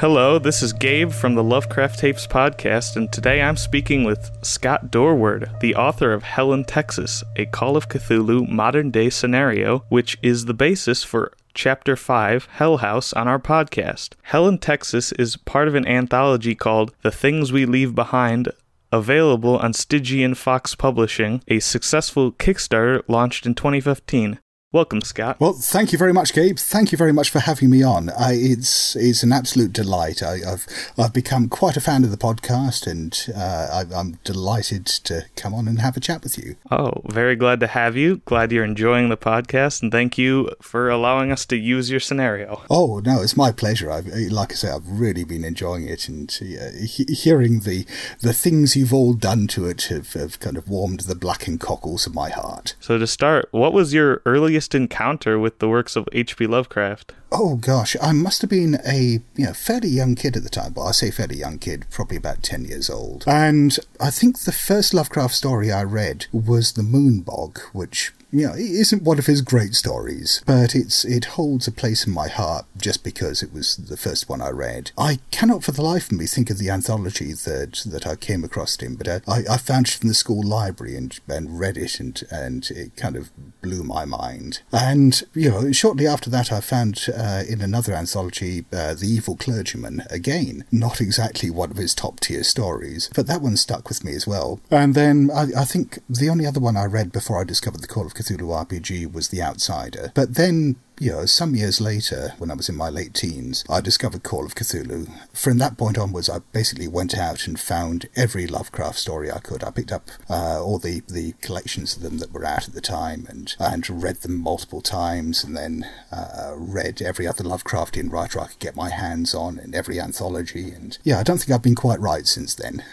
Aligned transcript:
Hello, 0.00 0.38
this 0.38 0.62
is 0.62 0.72
Gabe 0.72 1.12
from 1.12 1.34
the 1.34 1.44
Lovecraft 1.44 1.98
Tapes 1.98 2.26
podcast, 2.26 2.96
and 2.96 3.12
today 3.12 3.42
I'm 3.42 3.58
speaking 3.58 4.02
with 4.02 4.30
Scott 4.40 4.90
Dorward, 4.90 5.60
the 5.60 5.74
author 5.74 6.14
of 6.14 6.22
Hell 6.22 6.54
in 6.54 6.64
Texas, 6.64 7.22
a 7.36 7.44
Call 7.44 7.76
of 7.76 7.90
Cthulhu 7.90 8.48
modern 8.48 8.90
day 8.90 9.10
scenario, 9.10 9.80
which 9.90 10.16
is 10.22 10.46
the 10.46 10.54
basis 10.54 11.04
for 11.04 11.34
Chapter 11.52 11.96
5, 11.96 12.46
Hell 12.52 12.78
House, 12.78 13.12
on 13.12 13.28
our 13.28 13.38
podcast. 13.38 14.14
Hell 14.22 14.48
in 14.48 14.56
Texas 14.56 15.12
is 15.12 15.36
part 15.36 15.68
of 15.68 15.74
an 15.74 15.86
anthology 15.86 16.54
called 16.54 16.94
The 17.02 17.10
Things 17.10 17.52
We 17.52 17.66
Leave 17.66 17.94
Behind, 17.94 18.48
available 18.90 19.58
on 19.58 19.74
Stygian 19.74 20.34
Fox 20.34 20.74
Publishing, 20.74 21.42
a 21.46 21.60
successful 21.60 22.32
Kickstarter 22.32 23.02
launched 23.06 23.44
in 23.44 23.54
2015. 23.54 24.38
Welcome, 24.72 25.00
Scott. 25.00 25.40
Well, 25.40 25.54
thank 25.54 25.90
you 25.90 25.98
very 25.98 26.12
much, 26.12 26.32
Gabe. 26.32 26.56
Thank 26.56 26.92
you 26.92 26.98
very 26.98 27.12
much 27.12 27.28
for 27.28 27.40
having 27.40 27.70
me 27.70 27.82
on. 27.82 28.08
I, 28.10 28.34
it's 28.34 28.94
it's 28.94 29.24
an 29.24 29.32
absolute 29.32 29.72
delight. 29.72 30.22
I, 30.22 30.38
have 30.48 30.64
I've 30.96 31.12
become 31.12 31.48
quite 31.48 31.76
a 31.76 31.80
fan 31.80 32.04
of 32.04 32.12
the 32.12 32.16
podcast, 32.16 32.86
and 32.86 33.12
uh, 33.36 33.84
I, 33.92 33.98
am 33.98 34.20
delighted 34.22 34.86
to 34.86 35.24
come 35.34 35.54
on 35.54 35.66
and 35.66 35.80
have 35.80 35.96
a 35.96 36.00
chat 36.00 36.22
with 36.22 36.38
you. 36.38 36.54
Oh, 36.70 37.02
very 37.06 37.34
glad 37.34 37.58
to 37.60 37.66
have 37.66 37.96
you. 37.96 38.18
Glad 38.26 38.52
you're 38.52 38.62
enjoying 38.62 39.08
the 39.08 39.16
podcast, 39.16 39.82
and 39.82 39.90
thank 39.90 40.16
you 40.16 40.50
for 40.62 40.88
allowing 40.88 41.32
us 41.32 41.44
to 41.46 41.56
use 41.56 41.90
your 41.90 41.98
scenario. 41.98 42.62
Oh 42.70 43.00
no, 43.00 43.22
it's 43.22 43.36
my 43.36 43.50
pleasure. 43.50 43.90
I've, 43.90 44.06
like 44.06 44.52
I 44.52 44.54
say, 44.54 44.70
I've 44.70 44.86
really 44.86 45.24
been 45.24 45.42
enjoying 45.42 45.88
it, 45.88 46.08
and 46.08 46.30
uh, 46.40 46.78
he- 46.86 47.12
hearing 47.12 47.60
the 47.60 47.86
the 48.20 48.32
things 48.32 48.76
you've 48.76 48.94
all 48.94 49.14
done 49.14 49.48
to 49.48 49.66
it 49.66 49.82
have, 49.86 50.12
have 50.12 50.38
kind 50.38 50.56
of 50.56 50.68
warmed 50.68 51.00
the 51.00 51.16
blackened 51.16 51.58
cockles 51.58 52.06
of 52.06 52.14
my 52.14 52.30
heart. 52.30 52.76
So 52.78 52.98
to 52.98 53.06
start, 53.08 53.48
what 53.50 53.72
was 53.72 53.92
your 53.92 54.22
earliest 54.24 54.59
earliest 54.60 54.74
encounter 54.74 55.38
with 55.38 55.58
the 55.58 55.68
works 55.70 55.96
of 55.96 56.06
H.P. 56.12 56.46
Lovecraft? 56.46 57.14
Oh 57.32 57.56
gosh, 57.56 57.96
I 58.02 58.12
must 58.12 58.42
have 58.42 58.50
been 58.50 58.78
a 58.86 59.20
you 59.34 59.46
know 59.46 59.54
fairly 59.54 59.88
young 59.88 60.14
kid 60.14 60.36
at 60.36 60.42
the 60.42 60.50
time. 60.50 60.74
Well, 60.74 60.88
I 60.88 60.92
say 60.92 61.10
fairly 61.10 61.36
young 61.38 61.58
kid, 61.58 61.86
probably 61.90 62.18
about 62.18 62.42
ten 62.42 62.66
years 62.66 62.90
old. 62.90 63.24
And 63.26 63.78
I 63.98 64.10
think 64.10 64.40
the 64.40 64.52
first 64.52 64.92
Lovecraft 64.92 65.34
story 65.34 65.72
I 65.72 65.82
read 65.84 66.26
was 66.30 66.72
The 66.72 66.82
Moonbog, 66.82 67.58
which 67.72 68.12
you 68.32 68.46
know, 68.46 68.54
it 68.54 68.60
isn't 68.60 69.02
one 69.02 69.18
of 69.18 69.26
his 69.26 69.42
great 69.42 69.74
stories, 69.74 70.42
but 70.46 70.74
it's 70.74 71.04
it 71.04 71.24
holds 71.36 71.66
a 71.66 71.72
place 71.72 72.06
in 72.06 72.12
my 72.12 72.28
heart 72.28 72.66
just 72.76 73.02
because 73.02 73.42
it 73.42 73.52
was 73.52 73.76
the 73.76 73.96
first 73.96 74.28
one 74.28 74.40
I 74.40 74.50
read. 74.50 74.92
I 74.96 75.18
cannot 75.30 75.64
for 75.64 75.72
the 75.72 75.82
life 75.82 76.10
of 76.10 76.18
me 76.18 76.26
think 76.26 76.50
of 76.50 76.58
the 76.58 76.70
anthology 76.70 77.32
that 77.32 77.82
that 77.86 78.06
I 78.06 78.16
came 78.16 78.44
across 78.44 78.78
him, 78.78 78.94
but 78.94 79.08
I, 79.08 79.20
I 79.50 79.56
found 79.56 79.88
it 79.88 80.00
in 80.00 80.08
the 80.08 80.14
school 80.14 80.42
library 80.42 80.96
and, 80.96 81.18
and 81.28 81.58
read 81.58 81.76
it 81.76 81.98
and 81.98 82.22
and 82.30 82.70
it 82.70 82.96
kind 82.96 83.16
of 83.16 83.30
blew 83.60 83.82
my 83.82 84.04
mind. 84.04 84.60
And 84.72 85.22
you 85.34 85.50
know, 85.50 85.72
shortly 85.72 86.06
after 86.06 86.30
that, 86.30 86.52
I 86.52 86.60
found 86.60 87.06
uh, 87.14 87.42
in 87.48 87.60
another 87.60 87.94
anthology, 87.94 88.64
uh, 88.72 88.94
The 88.94 89.08
Evil 89.08 89.36
Clergyman. 89.36 90.04
Again, 90.10 90.64
not 90.70 91.00
exactly 91.00 91.50
one 91.50 91.70
of 91.70 91.76
his 91.76 91.94
top 91.94 92.20
tier 92.20 92.44
stories, 92.44 93.10
but 93.14 93.26
that 93.26 93.42
one 93.42 93.56
stuck 93.56 93.88
with 93.88 94.04
me 94.04 94.14
as 94.14 94.26
well. 94.26 94.60
And 94.70 94.94
then 94.94 95.30
I, 95.34 95.48
I 95.56 95.64
think 95.64 95.98
the 96.08 96.28
only 96.28 96.46
other 96.46 96.60
one 96.60 96.76
I 96.76 96.84
read 96.84 97.12
before 97.12 97.40
I 97.40 97.44
discovered 97.44 97.80
the 97.80 97.88
Call 97.88 98.06
of 98.06 98.14
Cthulhu 98.20 98.66
RPG 98.66 99.12
was 99.12 99.28
The 99.28 99.42
Outsider. 99.42 100.12
But 100.14 100.34
then 100.34 100.76
you 101.00 101.10
know, 101.10 101.24
some 101.24 101.54
years 101.54 101.80
later, 101.80 102.34
when 102.36 102.50
I 102.50 102.54
was 102.54 102.68
in 102.68 102.76
my 102.76 102.90
late 102.90 103.14
teens, 103.14 103.64
I 103.70 103.80
discovered 103.80 104.22
Call 104.22 104.44
of 104.44 104.54
Cthulhu. 104.54 105.10
From 105.32 105.56
that 105.56 105.78
point 105.78 105.96
onwards, 105.96 106.28
I 106.28 106.40
basically 106.52 106.86
went 106.88 107.16
out 107.16 107.46
and 107.46 107.58
found 107.58 108.10
every 108.14 108.46
Lovecraft 108.46 108.98
story 108.98 109.32
I 109.32 109.38
could. 109.38 109.64
I 109.64 109.70
picked 109.70 109.92
up 109.92 110.10
uh, 110.28 110.62
all 110.62 110.78
the, 110.78 111.00
the 111.08 111.32
collections 111.40 111.96
of 111.96 112.02
them 112.02 112.18
that 112.18 112.32
were 112.32 112.44
out 112.44 112.68
at 112.68 112.74
the 112.74 112.82
time 112.82 113.26
and, 113.30 113.56
and 113.58 114.02
read 114.02 114.16
them 114.16 114.38
multiple 114.38 114.82
times, 114.82 115.42
and 115.42 115.56
then 115.56 115.86
uh, 116.12 116.52
read 116.54 117.00
every 117.00 117.26
other 117.26 117.44
Lovecraftian 117.44 118.12
writer 118.12 118.38
I 118.38 118.48
could 118.48 118.58
get 118.58 118.76
my 118.76 118.90
hands 118.90 119.34
on 119.34 119.58
and 119.58 119.74
every 119.74 119.98
anthology. 119.98 120.70
And 120.70 120.98
yeah, 121.02 121.18
I 121.18 121.22
don't 121.22 121.38
think 121.38 121.50
I've 121.50 121.62
been 121.62 121.74
quite 121.74 122.00
right 122.00 122.26
since 122.26 122.54
then. 122.54 122.84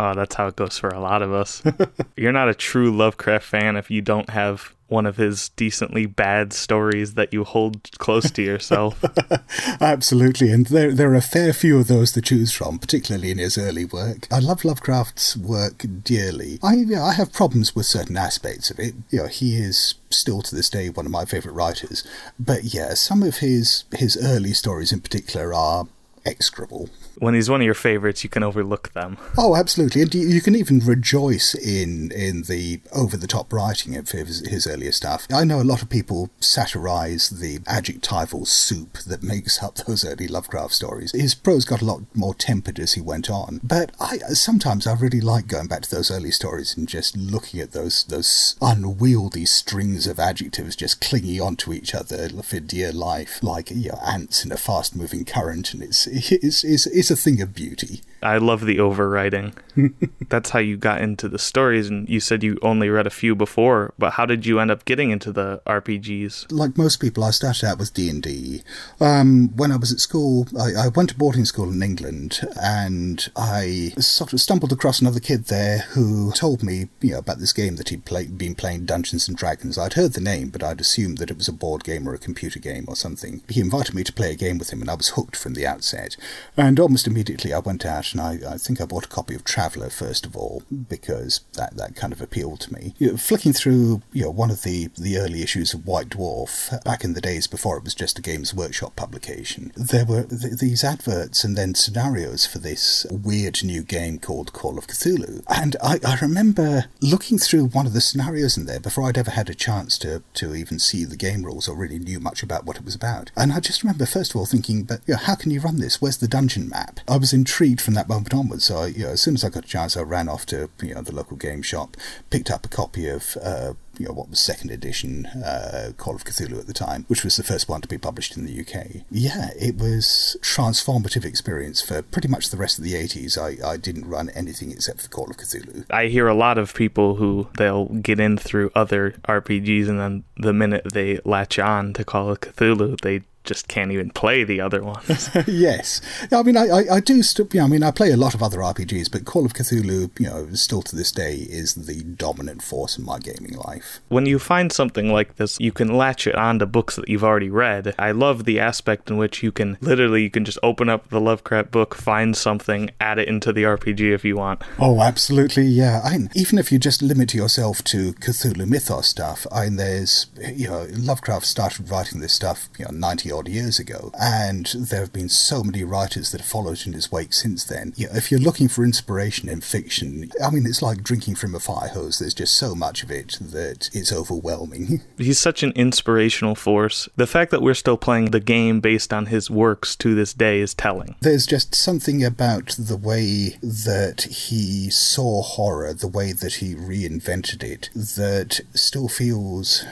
Oh, 0.00 0.14
that's 0.14 0.36
how 0.36 0.46
it 0.46 0.54
goes 0.54 0.78
for 0.78 0.88
a 0.88 1.00
lot 1.00 1.22
of 1.22 1.32
us. 1.32 1.60
You're 2.16 2.32
not 2.32 2.48
a 2.48 2.54
true 2.54 2.96
Lovecraft 2.96 3.44
fan 3.44 3.76
if 3.76 3.90
you 3.90 4.00
don't 4.00 4.30
have 4.30 4.72
one 4.86 5.06
of 5.06 5.16
his 5.16 5.50
decently 5.50 6.06
bad 6.06 6.52
stories 6.52 7.14
that 7.14 7.32
you 7.32 7.42
hold 7.42 7.90
close 7.98 8.30
to 8.30 8.40
yourself. 8.40 9.04
Absolutely, 9.80 10.50
and 10.52 10.66
there 10.66 10.94
there 10.94 11.10
are 11.10 11.16
a 11.16 11.20
fair 11.20 11.52
few 11.52 11.78
of 11.78 11.88
those 11.88 12.12
to 12.12 12.22
choose 12.22 12.52
from, 12.52 12.78
particularly 12.78 13.32
in 13.32 13.38
his 13.38 13.58
early 13.58 13.84
work. 13.84 14.28
I 14.30 14.38
love 14.38 14.64
Lovecraft's 14.64 15.36
work 15.36 15.84
dearly. 16.04 16.60
I 16.62 16.84
I 16.96 17.12
have 17.14 17.32
problems 17.32 17.74
with 17.74 17.86
certain 17.86 18.16
aspects 18.16 18.70
of 18.70 18.78
it. 18.78 18.94
You 19.10 19.22
know, 19.22 19.26
he 19.26 19.56
is 19.56 19.96
still 20.10 20.42
to 20.42 20.54
this 20.54 20.70
day 20.70 20.88
one 20.90 21.06
of 21.06 21.12
my 21.12 21.24
favourite 21.24 21.56
writers, 21.56 22.06
but 22.38 22.72
yeah, 22.72 22.94
some 22.94 23.24
of 23.24 23.38
his 23.38 23.84
his 23.92 24.16
early 24.16 24.52
stories 24.52 24.92
in 24.92 25.00
particular 25.00 25.52
are 25.52 25.88
execrable 26.24 26.88
when 27.18 27.34
he's 27.34 27.50
one 27.50 27.60
of 27.60 27.64
your 27.64 27.74
favorites, 27.74 28.24
you 28.24 28.30
can 28.30 28.42
overlook 28.42 28.92
them. 28.92 29.18
Oh, 29.36 29.56
absolutely, 29.56 30.02
and 30.02 30.14
you 30.14 30.40
can 30.40 30.54
even 30.54 30.80
rejoice 30.80 31.54
in 31.54 32.10
in 32.12 32.42
the 32.42 32.80
over 32.92 33.16
the 33.16 33.26
top 33.26 33.52
writing 33.52 33.96
of 33.96 34.10
his, 34.10 34.46
his 34.48 34.66
earlier 34.66 34.92
stuff. 34.92 35.26
I 35.32 35.44
know 35.44 35.60
a 35.60 35.62
lot 35.62 35.82
of 35.82 35.90
people 35.90 36.30
satirize 36.40 37.30
the 37.30 37.60
adjectival 37.66 38.46
soup 38.46 38.98
that 39.06 39.22
makes 39.22 39.62
up 39.62 39.76
those 39.76 40.04
early 40.04 40.28
Lovecraft 40.28 40.74
stories. 40.74 41.12
His 41.12 41.34
prose 41.34 41.64
got 41.64 41.82
a 41.82 41.84
lot 41.84 42.02
more 42.14 42.34
tempered 42.34 42.78
as 42.78 42.94
he 42.94 43.00
went 43.00 43.30
on, 43.30 43.60
but 43.62 43.92
I 44.00 44.18
sometimes 44.34 44.86
I 44.86 44.94
really 44.94 45.20
like 45.20 45.46
going 45.46 45.68
back 45.68 45.82
to 45.82 45.90
those 45.90 46.10
early 46.10 46.30
stories 46.30 46.76
and 46.76 46.88
just 46.88 47.16
looking 47.16 47.60
at 47.60 47.72
those 47.72 48.04
those 48.04 48.56
unwieldy 48.60 49.46
strings 49.46 50.06
of 50.06 50.18
adjectives 50.18 50.76
just 50.76 51.00
clinging 51.00 51.40
onto 51.40 51.72
each 51.72 51.94
other 51.94 52.28
for 52.42 52.60
dear 52.60 52.92
life, 52.92 53.42
like 53.42 53.70
you 53.70 53.90
know, 53.90 54.00
ants 54.06 54.44
in 54.44 54.52
a 54.52 54.56
fast 54.56 54.96
moving 54.96 55.24
current, 55.24 55.74
and 55.74 55.82
it's 55.82 56.06
it's 56.06 56.64
it's, 56.64 56.86
it's 56.86 57.07
it's 57.10 57.18
a 57.18 57.22
thing 57.22 57.40
of 57.40 57.54
beauty. 57.54 58.02
I 58.22 58.38
love 58.38 58.66
the 58.66 58.78
overwriting. 58.78 59.54
That's 60.28 60.50
how 60.50 60.58
you 60.58 60.76
got 60.76 61.00
into 61.00 61.28
the 61.28 61.38
stories, 61.38 61.88
and 61.88 62.08
you 62.08 62.20
said 62.20 62.42
you 62.42 62.58
only 62.62 62.88
read 62.88 63.06
a 63.06 63.10
few 63.10 63.36
before. 63.36 63.94
But 63.96 64.14
how 64.14 64.26
did 64.26 64.44
you 64.44 64.58
end 64.58 64.70
up 64.70 64.84
getting 64.84 65.10
into 65.10 65.32
the 65.32 65.62
RPGs? 65.66 66.50
Like 66.50 66.76
most 66.76 66.96
people, 66.96 67.22
I 67.22 67.30
started 67.30 67.64
out 67.64 67.78
with 67.78 67.94
D 67.94 68.10
and 68.10 68.22
D. 68.22 68.62
Um, 69.00 69.56
when 69.56 69.70
I 69.70 69.76
was 69.76 69.92
at 69.92 70.00
school, 70.00 70.48
I, 70.58 70.86
I, 70.86 70.88
went 70.88 71.10
to 71.10 71.16
boarding 71.16 71.44
school 71.44 71.70
in 71.70 71.82
England, 71.82 72.40
and 72.60 73.30
I 73.36 73.92
sort 73.98 74.32
of 74.32 74.40
stumbled 74.40 74.72
across 74.72 75.00
another 75.00 75.20
kid 75.20 75.44
there 75.44 75.78
who 75.90 76.32
told 76.32 76.64
me, 76.64 76.88
you 77.00 77.12
know, 77.12 77.18
about 77.18 77.38
this 77.38 77.52
game 77.52 77.76
that 77.76 77.90
he'd 77.90 78.04
play, 78.04 78.26
been 78.26 78.56
playing 78.56 78.86
Dungeons 78.86 79.28
and 79.28 79.36
Dragons. 79.36 79.78
I'd 79.78 79.94
heard 79.94 80.14
the 80.14 80.20
name, 80.20 80.48
but 80.48 80.64
I'd 80.64 80.80
assumed 80.80 81.18
that 81.18 81.30
it 81.30 81.38
was 81.38 81.48
a 81.48 81.52
board 81.52 81.84
game 81.84 82.08
or 82.08 82.14
a 82.14 82.18
computer 82.18 82.58
game 82.58 82.84
or 82.88 82.96
something. 82.96 83.42
He 83.48 83.60
invited 83.60 83.94
me 83.94 84.02
to 84.02 84.12
play 84.12 84.32
a 84.32 84.36
game 84.36 84.58
with 84.58 84.70
him, 84.70 84.80
and 84.80 84.90
I 84.90 84.94
was 84.94 85.10
hooked 85.10 85.36
from 85.36 85.54
the 85.54 85.66
outset. 85.66 86.16
And 86.56 86.80
almost 86.80 86.97
immediately, 87.06 87.52
I 87.52 87.58
went 87.58 87.84
out 87.84 88.12
and 88.12 88.20
I, 88.20 88.38
I 88.48 88.58
think 88.58 88.80
I 88.80 88.84
bought 88.84 89.06
a 89.06 89.08
copy 89.08 89.34
of 89.34 89.44
Traveller 89.44 89.90
first 89.90 90.26
of 90.26 90.36
all 90.36 90.62
because 90.88 91.40
that, 91.54 91.76
that 91.76 91.96
kind 91.96 92.12
of 92.12 92.20
appealed 92.20 92.60
to 92.60 92.72
me. 92.72 92.94
You 92.98 93.12
know, 93.12 93.16
flicking 93.16 93.52
through 93.52 94.02
you 94.12 94.24
know 94.24 94.30
one 94.30 94.50
of 94.50 94.62
the, 94.62 94.88
the 94.98 95.18
early 95.18 95.42
issues 95.42 95.74
of 95.74 95.86
White 95.86 96.10
Dwarf 96.10 96.82
back 96.84 97.04
in 97.04 97.14
the 97.14 97.20
days 97.20 97.46
before 97.46 97.76
it 97.76 97.84
was 97.84 97.94
just 97.94 98.18
a 98.18 98.22
Games 98.22 98.54
Workshop 98.54 98.96
publication, 98.96 99.72
there 99.76 100.04
were 100.04 100.24
th- 100.24 100.58
these 100.58 100.84
adverts 100.84 101.44
and 101.44 101.56
then 101.56 101.74
scenarios 101.74 102.46
for 102.46 102.58
this 102.58 103.06
weird 103.10 103.62
new 103.62 103.82
game 103.82 104.18
called 104.18 104.52
Call 104.52 104.78
of 104.78 104.86
Cthulhu. 104.86 105.42
And 105.48 105.76
I, 105.82 105.98
I 106.04 106.18
remember 106.20 106.86
looking 107.00 107.38
through 107.38 107.66
one 107.66 107.86
of 107.86 107.92
the 107.92 108.00
scenarios 108.00 108.56
in 108.56 108.66
there 108.66 108.80
before 108.80 109.04
I'd 109.04 109.18
ever 109.18 109.30
had 109.30 109.50
a 109.50 109.54
chance 109.54 109.98
to, 109.98 110.22
to 110.34 110.54
even 110.54 110.78
see 110.78 111.04
the 111.04 111.16
game 111.16 111.44
rules 111.44 111.68
or 111.68 111.76
really 111.76 111.98
knew 111.98 112.20
much 112.20 112.42
about 112.42 112.64
what 112.64 112.76
it 112.76 112.84
was 112.84 112.94
about. 112.94 113.30
And 113.36 113.52
I 113.52 113.60
just 113.60 113.82
remember 113.82 114.06
first 114.06 114.32
of 114.32 114.36
all 114.36 114.46
thinking, 114.46 114.84
but 114.84 115.00
you 115.06 115.14
know, 115.14 115.20
how 115.20 115.34
can 115.34 115.50
you 115.50 115.60
run 115.60 115.78
this? 115.78 116.00
Where's 116.00 116.18
the 116.18 116.28
dungeon 116.28 116.68
map? 116.68 116.87
I 117.06 117.16
was 117.16 117.32
intrigued 117.32 117.80
from 117.80 117.94
that 117.94 118.08
moment 118.08 118.34
onwards. 118.34 118.64
So, 118.64 118.78
I, 118.78 118.86
you 118.88 119.04
know, 119.04 119.10
as 119.10 119.22
soon 119.22 119.34
as 119.34 119.44
I 119.44 119.48
got 119.48 119.64
a 119.64 119.68
chance, 119.68 119.96
I 119.96 120.02
ran 120.02 120.28
off 120.28 120.46
to 120.46 120.70
you 120.82 120.94
know 120.94 121.02
the 121.02 121.14
local 121.14 121.36
game 121.36 121.62
shop, 121.62 121.96
picked 122.30 122.50
up 122.50 122.66
a 122.66 122.68
copy 122.68 123.08
of 123.08 123.36
uh, 123.42 123.74
you 123.98 124.06
know 124.06 124.12
what 124.12 124.30
was 124.30 124.40
second 124.40 124.70
edition 124.70 125.26
uh, 125.26 125.92
Call 125.96 126.14
of 126.14 126.24
Cthulhu 126.24 126.58
at 126.58 126.66
the 126.66 126.72
time, 126.72 127.04
which 127.08 127.24
was 127.24 127.36
the 127.36 127.42
first 127.42 127.68
one 127.68 127.80
to 127.80 127.88
be 127.88 127.98
published 127.98 128.36
in 128.36 128.46
the 128.46 128.60
UK. 128.60 129.02
Yeah, 129.10 129.50
it 129.58 129.76
was 129.76 130.36
transformative 130.40 131.24
experience 131.24 131.82
for 131.82 132.02
pretty 132.02 132.28
much 132.28 132.50
the 132.50 132.56
rest 132.56 132.78
of 132.78 132.84
the 132.84 132.94
80s. 132.94 133.36
I, 133.36 133.66
I 133.66 133.76
didn't 133.76 134.08
run 134.08 134.30
anything 134.30 134.70
except 134.70 135.00
for 135.02 135.08
Call 135.08 135.30
of 135.30 135.36
Cthulhu. 135.36 135.84
I 135.90 136.06
hear 136.06 136.28
a 136.28 136.34
lot 136.34 136.58
of 136.58 136.74
people 136.74 137.16
who 137.16 137.48
they'll 137.56 137.86
get 137.86 138.20
in 138.20 138.38
through 138.38 138.70
other 138.74 139.12
RPGs 139.28 139.88
and 139.88 140.00
then 140.00 140.24
the 140.36 140.52
minute 140.52 140.92
they 140.92 141.18
latch 141.24 141.58
on 141.58 141.92
to 141.94 142.04
Call 142.04 142.30
of 142.30 142.40
Cthulhu, 142.40 143.00
they 143.00 143.22
just 143.48 143.66
can't 143.66 143.90
even 143.90 144.10
play 144.10 144.44
the 144.44 144.60
other 144.60 144.82
ones. 144.82 145.30
yes, 145.46 146.00
I 146.30 146.42
mean, 146.42 146.56
I, 146.56 146.68
I, 146.68 146.94
I 146.96 147.00
do. 147.00 147.22
St- 147.22 147.52
you 147.54 147.60
know, 147.60 147.66
I 147.66 147.68
mean, 147.68 147.82
I 147.82 147.90
play 147.90 148.12
a 148.12 148.16
lot 148.16 148.34
of 148.34 148.42
other 148.42 148.58
RPGs, 148.58 149.10
but 149.10 149.24
Call 149.24 149.46
of 149.46 149.54
Cthulhu, 149.54 150.10
you 150.20 150.26
know, 150.26 150.48
still 150.52 150.82
to 150.82 150.94
this 150.94 151.10
day 151.10 151.34
is 151.34 151.74
the 151.74 152.02
dominant 152.02 152.62
force 152.62 152.98
in 152.98 153.04
my 153.04 153.18
gaming 153.18 153.56
life. 153.56 154.00
When 154.08 154.26
you 154.26 154.38
find 154.38 154.70
something 154.70 155.10
like 155.10 155.36
this, 155.36 155.58
you 155.58 155.72
can 155.72 155.96
latch 155.96 156.26
it 156.26 156.34
onto 156.34 156.66
books 156.66 156.96
that 156.96 157.08
you've 157.08 157.24
already 157.24 157.48
read. 157.48 157.94
I 157.98 158.10
love 158.10 158.44
the 158.44 158.60
aspect 158.60 159.10
in 159.10 159.16
which 159.16 159.42
you 159.42 159.50
can 159.50 159.78
literally 159.80 160.22
you 160.22 160.30
can 160.30 160.44
just 160.44 160.58
open 160.62 160.88
up 160.88 161.08
the 161.08 161.20
Lovecraft 161.20 161.70
book, 161.70 161.94
find 161.94 162.36
something, 162.36 162.90
add 163.00 163.18
it 163.18 163.28
into 163.28 163.52
the 163.52 163.62
RPG 163.62 164.12
if 164.12 164.24
you 164.24 164.36
want. 164.36 164.62
Oh, 164.78 165.00
absolutely, 165.00 165.64
yeah. 165.64 166.02
I 166.04 166.18
mean, 166.18 166.30
even 166.34 166.58
if 166.58 166.70
you 166.70 166.78
just 166.78 167.00
limit 167.00 167.32
yourself 167.32 167.82
to 167.84 168.12
Cthulhu 168.14 168.66
mythos 168.66 169.08
stuff, 169.08 169.46
I 169.50 169.64
mean, 169.64 169.76
there's 169.76 170.26
you 170.54 170.68
know, 170.68 170.86
Lovecraft 170.90 171.46
started 171.46 171.90
writing 171.90 172.20
this 172.20 172.34
stuff, 172.34 172.68
you 172.78 172.84
know, 172.84 172.90
ninety 172.90 173.32
odd 173.38 173.48
years 173.48 173.78
ago, 173.78 174.10
and 174.20 174.66
there 174.76 175.00
have 175.00 175.12
been 175.12 175.28
so 175.28 175.62
many 175.62 175.84
writers 175.84 176.30
that 176.30 176.40
have 176.40 176.50
followed 176.50 176.86
in 176.86 176.92
his 176.92 177.12
wake 177.12 177.32
since 177.32 177.64
then. 177.64 177.92
You 177.96 178.08
know, 178.08 178.14
if 178.16 178.30
you're 178.30 178.40
looking 178.40 178.68
for 178.68 178.84
inspiration 178.84 179.48
in 179.48 179.60
fiction, 179.60 180.30
I 180.44 180.50
mean, 180.50 180.66
it's 180.66 180.82
like 180.82 181.02
drinking 181.02 181.36
from 181.36 181.54
a 181.54 181.60
fire 181.60 181.88
hose. 181.88 182.18
There's 182.18 182.34
just 182.34 182.56
so 182.56 182.74
much 182.74 183.02
of 183.02 183.10
it 183.10 183.38
that 183.40 183.90
it's 183.92 184.12
overwhelming. 184.12 185.02
He's 185.18 185.38
such 185.38 185.62
an 185.62 185.72
inspirational 185.72 186.54
force. 186.54 187.08
The 187.16 187.26
fact 187.26 187.50
that 187.52 187.62
we're 187.62 187.74
still 187.74 187.96
playing 187.96 188.26
the 188.26 188.40
game 188.40 188.80
based 188.80 189.12
on 189.12 189.26
his 189.26 189.50
works 189.50 189.94
to 189.96 190.14
this 190.14 190.32
day 190.34 190.60
is 190.60 190.74
telling. 190.74 191.14
There's 191.20 191.46
just 191.46 191.74
something 191.74 192.24
about 192.24 192.74
the 192.78 192.96
way 192.96 193.58
that 193.62 194.22
he 194.22 194.90
saw 194.90 195.42
horror, 195.42 195.92
the 195.92 196.08
way 196.08 196.32
that 196.32 196.54
he 196.54 196.74
reinvented 196.74 197.62
it, 197.62 197.90
that 197.94 198.60
still 198.74 199.08
feels 199.08 199.84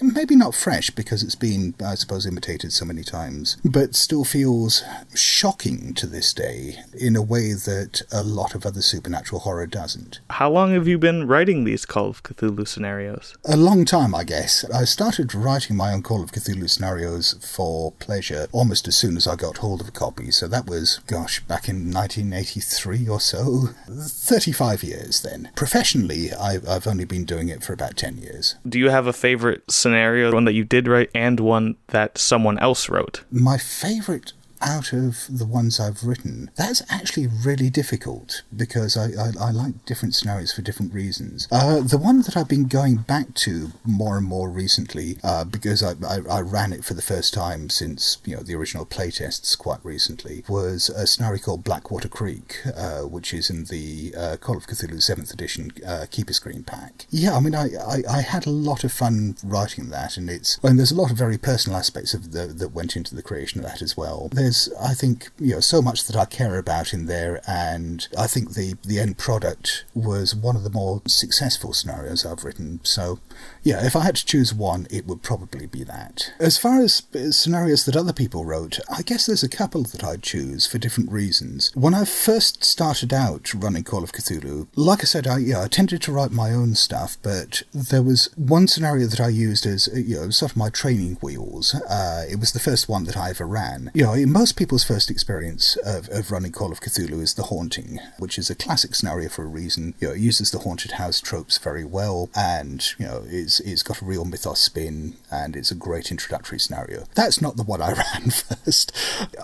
maybe 0.00 0.36
not 0.36 0.54
fresh 0.54 0.90
because 0.90 1.22
it's 1.22 1.34
been, 1.34 1.74
I 1.84 1.94
suppose, 1.94 2.26
imitated 2.26 2.72
so 2.72 2.84
many 2.84 3.02
times, 3.02 3.56
but 3.64 3.94
still 3.94 4.24
feels 4.24 4.82
shocking 5.14 5.94
to 5.94 6.06
this 6.06 6.32
day 6.32 6.76
in 6.92 7.16
a 7.16 7.22
way 7.22 7.52
that 7.52 8.02
a 8.12 8.22
lot 8.22 8.54
of 8.54 8.66
other 8.66 8.82
supernatural 8.82 9.40
horror 9.40 9.66
doesn't. 9.66 10.20
How 10.30 10.50
long 10.50 10.74
have 10.74 10.88
you 10.88 10.98
been 10.98 11.26
writing 11.26 11.64
these 11.64 11.86
Call 11.86 12.08
of 12.08 12.22
Cthulhu 12.22 12.66
scenarios? 12.66 13.36
A 13.44 13.56
long 13.56 13.84
time, 13.84 14.14
I 14.14 14.24
guess. 14.24 14.64
I 14.70 14.84
started 14.84 15.34
writing 15.34 15.76
my 15.76 15.92
own 15.92 16.02
Call 16.02 16.22
of 16.22 16.32
Cthulhu 16.32 16.68
scenarios 16.68 17.34
for 17.40 17.92
pleasure 17.92 18.46
almost 18.52 18.88
as 18.88 18.96
soon 18.96 19.16
as 19.16 19.26
I 19.26 19.36
got 19.36 19.58
hold 19.58 19.80
of 19.80 19.88
a 19.88 19.92
copy, 19.92 20.30
so 20.30 20.46
that 20.48 20.66
was, 20.66 21.00
gosh, 21.06 21.40
back 21.40 21.68
in 21.68 21.92
1983 21.92 23.08
or 23.08 23.20
so. 23.20 23.68
35 23.88 24.82
years 24.82 25.22
then. 25.22 25.50
Professionally, 25.54 26.32
I've 26.32 26.86
only 26.86 27.04
been 27.04 27.24
doing 27.24 27.48
it 27.48 27.62
for 27.62 27.72
about 27.72 27.96
10 27.96 28.18
years. 28.18 28.56
Do 28.68 28.78
you 28.78 28.90
have 28.90 29.06
a 29.06 29.12
favorite 29.12 29.53
scenario, 29.68 30.32
one 30.32 30.44
that 30.44 30.52
you 30.52 30.64
did 30.64 30.88
write 30.88 31.10
and 31.14 31.40
one 31.40 31.76
that 31.88 32.18
someone 32.18 32.58
else 32.58 32.88
wrote? 32.88 33.24
My 33.30 33.58
favorite 33.58 34.32
out 34.64 34.92
of 34.92 35.26
the 35.28 35.46
ones 35.46 35.78
I've 35.78 36.04
written, 36.04 36.50
that's 36.56 36.82
actually 36.90 37.28
really 37.44 37.70
difficult 37.70 38.42
because 38.54 38.96
I, 38.96 39.06
I, 39.06 39.48
I 39.48 39.50
like 39.50 39.84
different 39.84 40.14
scenarios 40.14 40.52
for 40.52 40.62
different 40.62 40.94
reasons. 40.94 41.48
Uh, 41.50 41.80
the 41.80 41.98
one 41.98 42.22
that 42.22 42.36
I've 42.36 42.48
been 42.48 42.66
going 42.66 42.96
back 42.96 43.34
to 43.34 43.72
more 43.84 44.16
and 44.16 44.26
more 44.26 44.50
recently, 44.50 45.18
uh, 45.22 45.44
because 45.44 45.82
I, 45.82 45.92
I, 46.06 46.18
I, 46.30 46.40
ran 46.40 46.72
it 46.72 46.84
for 46.84 46.94
the 46.94 47.02
first 47.02 47.34
time 47.34 47.70
since 47.70 48.18
you 48.24 48.36
know 48.36 48.42
the 48.42 48.54
original 48.54 48.86
playtests 48.86 49.56
quite 49.56 49.84
recently, 49.84 50.44
was 50.48 50.88
a 50.90 51.06
scenario 51.06 51.40
called 51.42 51.64
Blackwater 51.64 52.08
Creek, 52.08 52.58
uh, 52.76 53.02
which 53.02 53.32
is 53.34 53.50
in 53.50 53.64
the 53.64 54.14
uh, 54.16 54.36
Call 54.36 54.56
of 54.56 54.66
Cthulhu 54.66 54.96
7th 54.96 55.32
edition 55.32 55.72
uh, 55.86 56.06
Keeper 56.10 56.32
Screen 56.32 56.62
pack. 56.62 57.06
Yeah, 57.10 57.36
I 57.36 57.40
mean, 57.40 57.54
I, 57.54 57.70
I, 57.86 58.02
I, 58.08 58.20
had 58.20 58.46
a 58.46 58.50
lot 58.50 58.84
of 58.84 58.92
fun 58.92 59.36
writing 59.42 59.90
that, 59.90 60.16
and 60.16 60.30
it's 60.30 60.58
I 60.62 60.68
and 60.68 60.78
there's 60.78 60.92
a 60.92 60.96
lot 60.96 61.10
of 61.10 61.16
very 61.16 61.38
personal 61.38 61.78
aspects 61.78 62.14
of 62.14 62.32
the, 62.32 62.46
that 62.46 62.72
went 62.72 62.96
into 62.96 63.14
the 63.14 63.22
creation 63.22 63.60
of 63.60 63.66
that 63.66 63.82
as 63.82 63.96
well. 63.96 64.28
There's 64.32 64.53
there's, 64.54 64.68
I 64.80 64.94
think, 64.94 65.30
you 65.38 65.54
know, 65.54 65.60
so 65.60 65.82
much 65.82 66.06
that 66.06 66.16
I 66.16 66.24
care 66.24 66.58
about 66.58 66.92
in 66.92 67.06
there, 67.06 67.40
and 67.46 68.06
I 68.16 68.26
think 68.26 68.54
the, 68.54 68.74
the 68.84 68.98
end 68.98 69.18
product 69.18 69.84
was 69.94 70.34
one 70.34 70.56
of 70.56 70.64
the 70.64 70.70
more 70.70 71.02
successful 71.06 71.72
scenarios 71.72 72.24
I've 72.24 72.44
written. 72.44 72.80
So, 72.82 73.18
yeah, 73.62 73.84
if 73.84 73.96
I 73.96 74.00
had 74.00 74.16
to 74.16 74.26
choose 74.26 74.54
one, 74.54 74.86
it 74.90 75.06
would 75.06 75.22
probably 75.22 75.66
be 75.66 75.84
that. 75.84 76.32
As 76.38 76.58
far 76.58 76.80
as 76.80 77.02
scenarios 77.30 77.84
that 77.84 77.96
other 77.96 78.12
people 78.12 78.44
wrote, 78.44 78.78
I 78.88 79.02
guess 79.02 79.26
there's 79.26 79.42
a 79.42 79.48
couple 79.48 79.82
that 79.84 80.04
I'd 80.04 80.22
choose 80.22 80.66
for 80.66 80.78
different 80.78 81.10
reasons. 81.10 81.70
When 81.74 81.94
I 81.94 82.04
first 82.04 82.64
started 82.64 83.12
out 83.12 83.52
running 83.54 83.84
Call 83.84 84.04
of 84.04 84.12
Cthulhu, 84.12 84.68
like 84.76 85.00
I 85.00 85.04
said, 85.04 85.26
I, 85.26 85.38
yeah, 85.38 85.62
I 85.62 85.68
tended 85.68 86.02
to 86.02 86.12
write 86.12 86.30
my 86.30 86.52
own 86.52 86.74
stuff, 86.74 87.16
but 87.22 87.62
there 87.72 88.02
was 88.02 88.28
one 88.36 88.68
scenario 88.68 89.06
that 89.06 89.20
I 89.20 89.28
used 89.28 89.66
as, 89.66 89.88
you 89.92 90.16
know, 90.16 90.30
sort 90.30 90.52
of 90.52 90.56
my 90.56 90.70
training 90.70 91.18
wheels. 91.20 91.74
Uh, 91.74 92.24
it 92.30 92.38
was 92.38 92.52
the 92.52 92.60
first 92.60 92.88
one 92.88 93.04
that 93.04 93.16
I 93.16 93.30
ever 93.30 93.46
ran. 93.46 93.90
You 93.94 94.04
know, 94.04 94.12
in 94.12 94.32
most 94.32 94.43
people's 94.52 94.84
first 94.84 95.10
experience 95.10 95.76
of, 95.84 96.08
of 96.10 96.30
running 96.30 96.52
Call 96.52 96.72
of 96.72 96.80
Cthulhu 96.80 97.22
is 97.22 97.34
The 97.34 97.44
Haunting, 97.44 98.00
which 98.18 98.38
is 98.38 98.50
a 98.50 98.54
classic 98.54 98.94
scenario 98.94 99.28
for 99.28 99.42
a 99.42 99.46
reason. 99.46 99.94
You 100.00 100.08
know, 100.08 100.14
it 100.14 100.20
uses 100.20 100.50
the 100.50 100.60
haunted 100.60 100.92
house 100.92 101.20
tropes 101.20 101.56
very 101.58 101.84
well, 101.84 102.30
and, 102.34 102.84
you 102.98 103.06
know, 103.06 103.24
is 103.26 103.60
it's 103.60 103.82
got 103.82 104.02
a 104.02 104.04
real 104.04 104.24
mythos 104.24 104.60
spin, 104.60 105.16
and 105.30 105.56
it's 105.56 105.70
a 105.70 105.76
great 105.76 106.10
introductory 106.10 106.58
scenario. 106.58 107.04
That's 107.14 107.40
not 107.40 107.56
the 107.56 107.62
one 107.62 107.80
I 107.80 107.92
ran 108.14 108.30
first. 108.30 108.92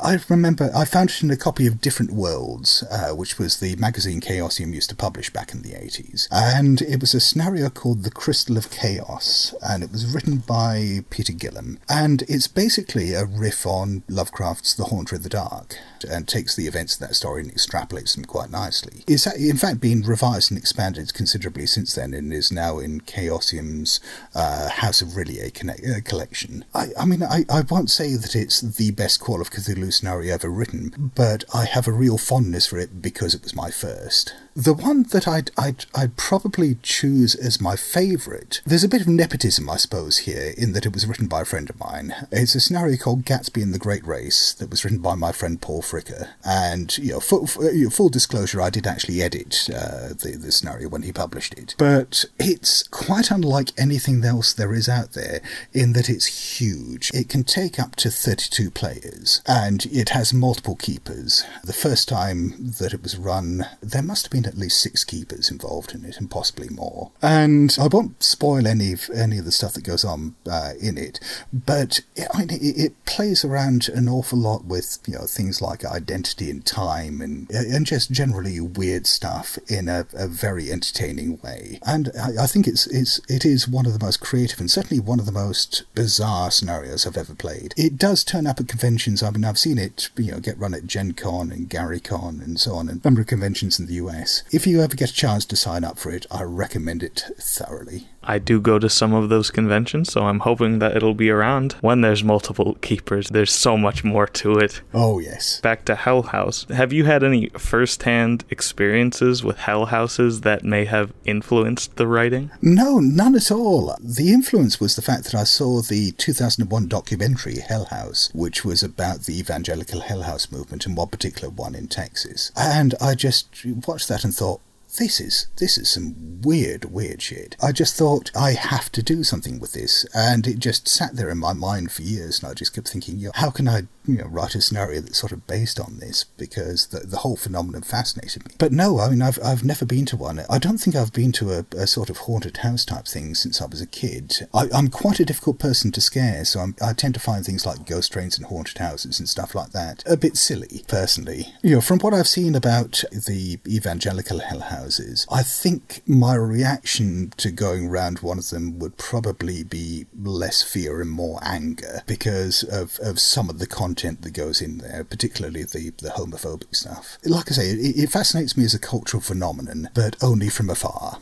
I 0.02 0.19
remember 0.29 0.70
I 0.75 0.85
found 0.85 1.11
it 1.11 1.23
in 1.23 1.31
a 1.31 1.37
copy 1.37 1.67
of 1.67 1.81
Different 1.81 2.12
Worlds, 2.12 2.85
uh, 2.91 3.14
which 3.14 3.38
was 3.38 3.61
the 3.61 3.76
magazine 3.76 4.20
Chaosium 4.20 4.75
used 4.75 4.91
to 4.91 4.96
publish 4.96 5.31
back 5.31 5.53
in 5.53 5.62
the 5.62 5.70
80s, 5.70 6.29
and 6.32 6.82
it 6.82 7.00
was 7.00 7.14
a 7.14 7.20
scenario 7.20 7.70
called 7.70 8.03
The 8.03 8.11
Crystal 8.11 8.56
of 8.56 8.70
Chaos, 8.70 9.55
and 9.62 9.82
it 9.82 9.93
was 9.93 10.12
written 10.12 10.38
by 10.38 11.05
Peter 11.11 11.32
Gillam, 11.32 11.79
and 11.88 12.23
it's 12.23 12.49
basically 12.49 13.14
a 13.14 13.25
riff 13.25 13.67
on 13.67 14.03
Lovecraft's 14.08 14.75
The 14.75 14.89
Haunter 14.90 15.16
of 15.16 15.22
the 15.22 15.28
Dark 15.28 15.76
and 16.08 16.28
takes 16.28 16.54
the 16.54 16.66
events 16.66 16.94
of 16.94 17.00
that 17.00 17.14
story 17.14 17.42
and 17.42 17.52
extrapolates 17.52 18.14
them 18.14 18.25
quite 18.25 18.50
nicely. 18.50 19.04
It's 19.06 19.26
in 19.26 19.56
fact 19.56 19.81
been 19.81 20.02
revised 20.02 20.50
and 20.50 20.58
expanded 20.58 21.14
considerably 21.14 21.66
since 21.66 21.94
then 21.94 22.12
and 22.12 22.32
is 22.32 22.52
now 22.52 22.78
in 22.78 23.00
Chaosium's 23.00 24.00
uh, 24.34 24.69
House 24.69 25.00
of 25.02 25.08
R'lyeh 25.08 25.50
uh, 25.69 26.00
collection. 26.04 26.64
I, 26.75 26.88
I 26.98 27.04
mean, 27.04 27.22
I, 27.22 27.44
I 27.50 27.62
won't 27.62 27.90
say 27.90 28.16
that 28.16 28.37
it's 28.37 28.60
the 28.60 28.90
best 28.90 29.20
Call 29.20 29.40
of 29.40 29.50
Cthulhu 29.50 29.92
scenario 29.92 30.34
ever 30.34 30.48
written, 30.50 31.12
but 31.14 31.44
I 31.54 31.64
have 31.64 31.86
a 31.86 31.93
real 31.93 32.19
fondness 32.19 32.66
for 32.66 32.78
it 32.78 33.00
because 33.00 33.34
it 33.34 33.43
was 33.43 33.54
my 33.54 33.70
first. 33.70 34.34
The 34.60 34.74
one 34.74 35.04
that 35.04 35.26
I'd, 35.26 35.50
I'd, 35.56 35.86
I'd 35.94 36.18
probably 36.18 36.76
choose 36.82 37.34
as 37.34 37.62
my 37.62 37.76
favourite, 37.76 38.60
there's 38.66 38.84
a 38.84 38.90
bit 38.90 39.00
of 39.00 39.08
nepotism, 39.08 39.70
I 39.70 39.76
suppose, 39.76 40.18
here, 40.18 40.52
in 40.58 40.74
that 40.74 40.84
it 40.84 40.92
was 40.92 41.06
written 41.06 41.28
by 41.28 41.40
a 41.40 41.44
friend 41.46 41.70
of 41.70 41.80
mine. 41.80 42.14
It's 42.30 42.54
a 42.54 42.60
scenario 42.60 42.98
called 42.98 43.24
Gatsby 43.24 43.62
and 43.62 43.72
the 43.72 43.78
Great 43.78 44.06
Race 44.06 44.52
that 44.52 44.68
was 44.68 44.84
written 44.84 44.98
by 44.98 45.14
my 45.14 45.32
friend 45.32 45.62
Paul 45.62 45.80
Fricker. 45.80 46.28
And, 46.44 46.96
you 46.98 47.12
know, 47.12 47.20
full, 47.20 47.46
full 47.46 48.10
disclosure, 48.10 48.60
I 48.60 48.68
did 48.68 48.86
actually 48.86 49.22
edit 49.22 49.66
uh, 49.74 50.08
the, 50.08 50.36
the 50.38 50.52
scenario 50.52 50.90
when 50.90 51.04
he 51.04 51.12
published 51.12 51.54
it. 51.54 51.74
But 51.78 52.26
it's 52.38 52.82
quite 52.88 53.30
unlike 53.30 53.70
anything 53.78 54.22
else 54.22 54.52
there 54.52 54.74
is 54.74 54.90
out 54.90 55.12
there 55.12 55.40
in 55.72 55.94
that 55.94 56.10
it's 56.10 56.58
huge. 56.58 57.10
It 57.14 57.30
can 57.30 57.44
take 57.44 57.80
up 57.80 57.96
to 57.96 58.10
32 58.10 58.70
players, 58.72 59.40
and 59.46 59.86
it 59.86 60.10
has 60.10 60.34
multiple 60.34 60.76
keepers. 60.76 61.44
The 61.64 61.72
first 61.72 62.10
time 62.10 62.72
that 62.78 62.92
it 62.92 63.02
was 63.02 63.16
run, 63.16 63.64
there 63.80 64.02
must 64.02 64.26
have 64.26 64.32
been 64.32 64.50
at 64.50 64.58
least 64.58 64.81
six 64.81 65.05
keepers 65.05 65.50
involved 65.50 65.94
in 65.94 66.05
it, 66.05 66.19
and 66.19 66.31
possibly 66.31 66.69
more. 66.69 67.12
And 67.23 67.75
I 67.81 67.87
won't 67.87 68.23
spoil 68.23 68.67
any 68.67 68.93
of 68.93 69.08
any 69.14 69.38
of 69.38 69.44
the 69.44 69.52
stuff 69.52 69.75
that 69.75 69.85
goes 69.85 70.05
on 70.05 70.34
uh, 70.51 70.72
in 70.81 70.98
it, 70.98 71.20
but 71.53 72.01
it, 72.17 72.29
I 72.34 72.39
mean, 72.41 72.51
it, 72.51 72.79
it, 72.79 73.05
plays 73.06 73.44
around 73.44 73.89
an 73.89 74.08
awful 74.08 74.39
lot 74.39 74.65
with 74.65 74.98
you 75.06 75.15
know 75.15 75.27
things 75.27 75.60
like 75.60 75.84
identity 75.84 76.51
and 76.51 76.65
time, 76.65 77.20
and 77.20 77.51
and 77.51 77.86
just 77.86 78.10
generally 78.10 78.60
weird 78.60 79.06
stuff 79.06 79.58
in 79.69 79.89
a, 79.89 80.06
a 80.15 80.29
very 80.29 80.70
entertaining 80.70 81.41
way. 81.43 81.81
And 81.86 82.10
I, 82.20 82.44
I 82.44 82.46
think 82.46 82.67
it's 82.67 82.86
it's 82.89 83.20
it 83.29 83.44
is 83.44 83.69
one 83.69 83.86
of 83.86 83.93
the 83.93 84.05
most 84.05 84.20
creative 84.20 84.60
and 84.60 84.70
certainly 84.70 85.01
one 85.01 85.20
of 85.20 85.27
the 85.27 85.32
most 85.32 85.84
bizarre 85.94 86.51
scenarios 86.51 87.06
I've 87.06 87.17
ever 87.17 87.34
played. 87.34 87.74
It 87.77 87.96
does 87.96 88.24
turn 88.24 88.46
up 88.46 88.60
at 88.60 88.69
conventions. 88.69 89.22
I 89.22 89.31
mean, 89.31 89.44
I've 89.44 89.58
seen 89.58 89.79
it 89.79 90.10
you 90.17 90.32
know 90.32 90.41
get 90.41 90.58
run 90.58 90.74
at 90.74 90.86
Gen 90.86 91.13
Con 91.13 91.51
and 91.51 91.69
Gary 91.69 92.01
Con 92.01 92.41
and 92.44 92.58
so 92.58 92.74
on, 92.74 92.89
and 92.89 93.01
a 93.03 93.06
number 93.06 93.20
of 93.20 93.27
conventions 93.27 93.79
in 93.79 93.86
the 93.86 93.94
US. 93.94 94.30
If 94.51 94.67
you 94.67 94.81
ever 94.82 94.96
get 94.96 95.10
a 95.10 95.15
chance 95.15 95.44
to 95.46 95.56
sign 95.56 95.84
up 95.84 95.99
for 95.99 96.10
it, 96.10 96.27
I 96.31 96.43
recommend 96.43 97.03
it 97.03 97.25
thoroughly. 97.39 98.08
I 98.22 98.39
do 98.39 98.60
go 98.60 98.79
to 98.79 98.89
some 98.89 99.15
of 99.15 99.29
those 99.29 99.50
conventions, 99.50 100.12
so 100.12 100.27
I'm 100.27 100.41
hoping 100.41 100.79
that 100.79 100.96
it'll 100.96 101.15
be 101.15 101.31
around 101.31 101.72
when 101.81 102.00
there's 102.00 102.22
multiple 102.22 102.74
keepers. 102.81 103.29
There's 103.29 103.53
so 103.53 103.77
much 103.77 104.05
more 104.05 104.27
to 104.27 104.58
it. 104.58 104.82
Oh, 104.93 105.19
yes. 105.19 105.60
Back 105.60 105.84
to 105.86 105.94
Hell 105.94 106.22
House. 106.22 106.67
Have 106.69 106.93
you 106.93 107.05
had 107.05 107.24
any 107.24 107.48
first 107.50 108.03
hand 108.03 108.44
experiences 108.50 109.43
with 109.43 109.58
Hell 109.58 109.86
Houses 109.86 110.43
that 110.43 110.65
may 110.65 110.84
have 110.84 111.12
influenced 111.24 111.96
the 111.96 112.06
writing? 112.06 112.50
No, 112.60 112.98
none 112.98 113.34
at 113.34 113.50
all. 113.50 113.96
The 114.00 114.32
influence 114.32 114.79
was 114.81 114.96
the 114.96 115.03
fact 115.03 115.24
that 115.24 115.34
I 115.34 115.44
saw 115.44 115.81
the 115.81 116.12
2001 116.12 116.89
documentary 116.89 117.60
Hell 117.60 117.86
House, 117.86 118.31
which 118.34 118.65
was 118.65 118.82
about 118.82 119.22
the 119.22 119.39
evangelical 119.39 120.00
Hell 120.00 120.22
House 120.22 120.53
movement 120.53 120.86
and 120.86 120.96
one 120.96 121.08
particular 121.08 121.48
one 121.48 121.74
in 121.74 121.89
Texas. 121.89 122.53
And 122.56 122.94
I 123.00 123.15
just 123.15 123.48
watched 123.86 124.08
that 124.08 124.24
and 124.24 124.34
thought, 124.34 124.60
this 124.99 125.20
is 125.20 125.47
this 125.56 125.79
is 125.79 125.91
some 125.91 126.41
weird 126.43 126.87
weird 126.87 127.20
shit 127.23 127.56
i 127.63 127.73
just 127.73 127.94
thought 127.94 128.31
i 128.35 128.53
have 128.53 128.91
to 128.91 129.03
do 129.03 129.23
something 129.23 129.59
with 129.61 129.73
this 129.73 130.05
and 130.15 130.47
it 130.47 130.59
just 130.59 130.89
sat 130.89 131.15
there 131.15 131.31
in 131.31 131.39
my 131.39 131.53
mind 131.53 131.91
for 131.93 132.03
years 132.03 132.43
and 132.43 132.51
i 132.51 132.55
just 132.55 132.75
kept 132.75 132.89
thinking 132.89 133.19
you 133.19 133.31
how 133.35 133.51
can 133.51 133.69
i 133.69 133.82
you 134.06 134.19
know, 134.19 134.27
write 134.27 134.55
a 134.55 134.61
scenario 134.61 135.01
that's 135.01 135.19
sort 135.19 135.32
of 135.32 135.47
based 135.47 135.79
on 135.79 135.99
this 135.99 136.25
because 136.25 136.89
the, 136.89 137.01
the 137.01 137.19
whole 137.19 137.37
phenomenon 137.37 137.82
fascinated 137.82 138.47
me. 138.47 138.55
But 138.59 138.73
no, 138.73 138.99
I 138.99 139.11
mean, 139.11 139.23
I've, 139.23 139.39
I've 139.44 139.65
never 139.65 139.85
been 139.85 140.06
to 140.06 140.17
one. 140.17 140.41
I 140.49 140.59
don't 140.59 140.79
think 140.79 140.97
I've 140.97 141.13
been 141.13 141.32
to 141.32 141.53
a, 141.53 141.65
a 141.77 141.87
sort 141.87 142.11
of 142.11 142.19
haunted 142.19 142.59
house 142.59 142.85
type 142.85 143.06
thing 143.06 143.35
since 143.35 143.61
I 143.61 143.67
was 143.67 143.81
a 143.81 143.87
kid. 143.87 144.49
I, 144.55 144.67
am 144.73 144.89
quite 144.89 145.20
a 145.20 145.25
difficult 145.25 145.59
person 145.59 145.93
to 145.93 146.01
scare, 146.01 146.44
so 146.44 146.61
I'm, 146.61 146.75
i 146.82 146.93
tend 146.93 147.15
to 147.15 147.20
find 147.20 147.44
things 147.44 147.67
like 147.67 147.87
ghost 147.87 148.13
trains 148.13 148.37
and 148.37 148.47
haunted 148.47 148.79
houses 148.79 149.19
and 149.19 149.29
stuff 149.29 149.55
like 149.55 149.70
that 149.73 150.03
a 150.06 150.17
bit 150.17 150.37
silly, 150.37 150.85
personally. 150.89 151.47
You 151.63 151.77
know, 151.77 151.81
from 151.81 151.99
what 152.01 152.15
I've 152.15 152.29
seen 152.29 152.55
about 152.55 153.05
the 153.13 153.59
evangelical 153.67 154.41
Hell 154.41 154.61
House, 154.61 154.80
houses, 154.81 155.27
I 155.31 155.43
think 155.43 156.03
my 156.06 156.34
reaction 156.34 157.32
to 157.37 157.51
going 157.51 157.89
round 157.89 158.20
one 158.20 158.39
of 158.39 158.51
them 158.51 158.79
would 158.79 158.96
probably 158.96 159.63
be 159.63 160.06
less 160.19 160.63
fear 160.63 161.01
and 161.01 161.10
more 161.10 161.39
anger 161.43 162.03
because 162.06 162.63
of, 162.65 162.99
of 163.01 163.19
some 163.19 163.51
of 163.51 163.58
the 163.58 163.67
content 163.67 164.22
that 164.22 164.32
goes 164.32 164.60
in 164.60 164.79
there, 164.79 165.05
particularly 165.05 165.65
the, 165.65 165.93
the 165.99 166.10
homophobic 166.10 166.75
stuff. 166.75 167.19
Like 167.25 167.51
I 167.51 167.55
say, 167.55 167.70
it, 167.70 167.96
it 167.96 168.10
fascinates 168.10 168.56
me 168.56 168.65
as 168.65 168.75
a 168.75 168.79
cultural 168.79 169.20
phenomenon, 169.20 169.91
but 169.94 170.17
only 170.22 170.49
from 170.49 170.70
afar 170.70 171.19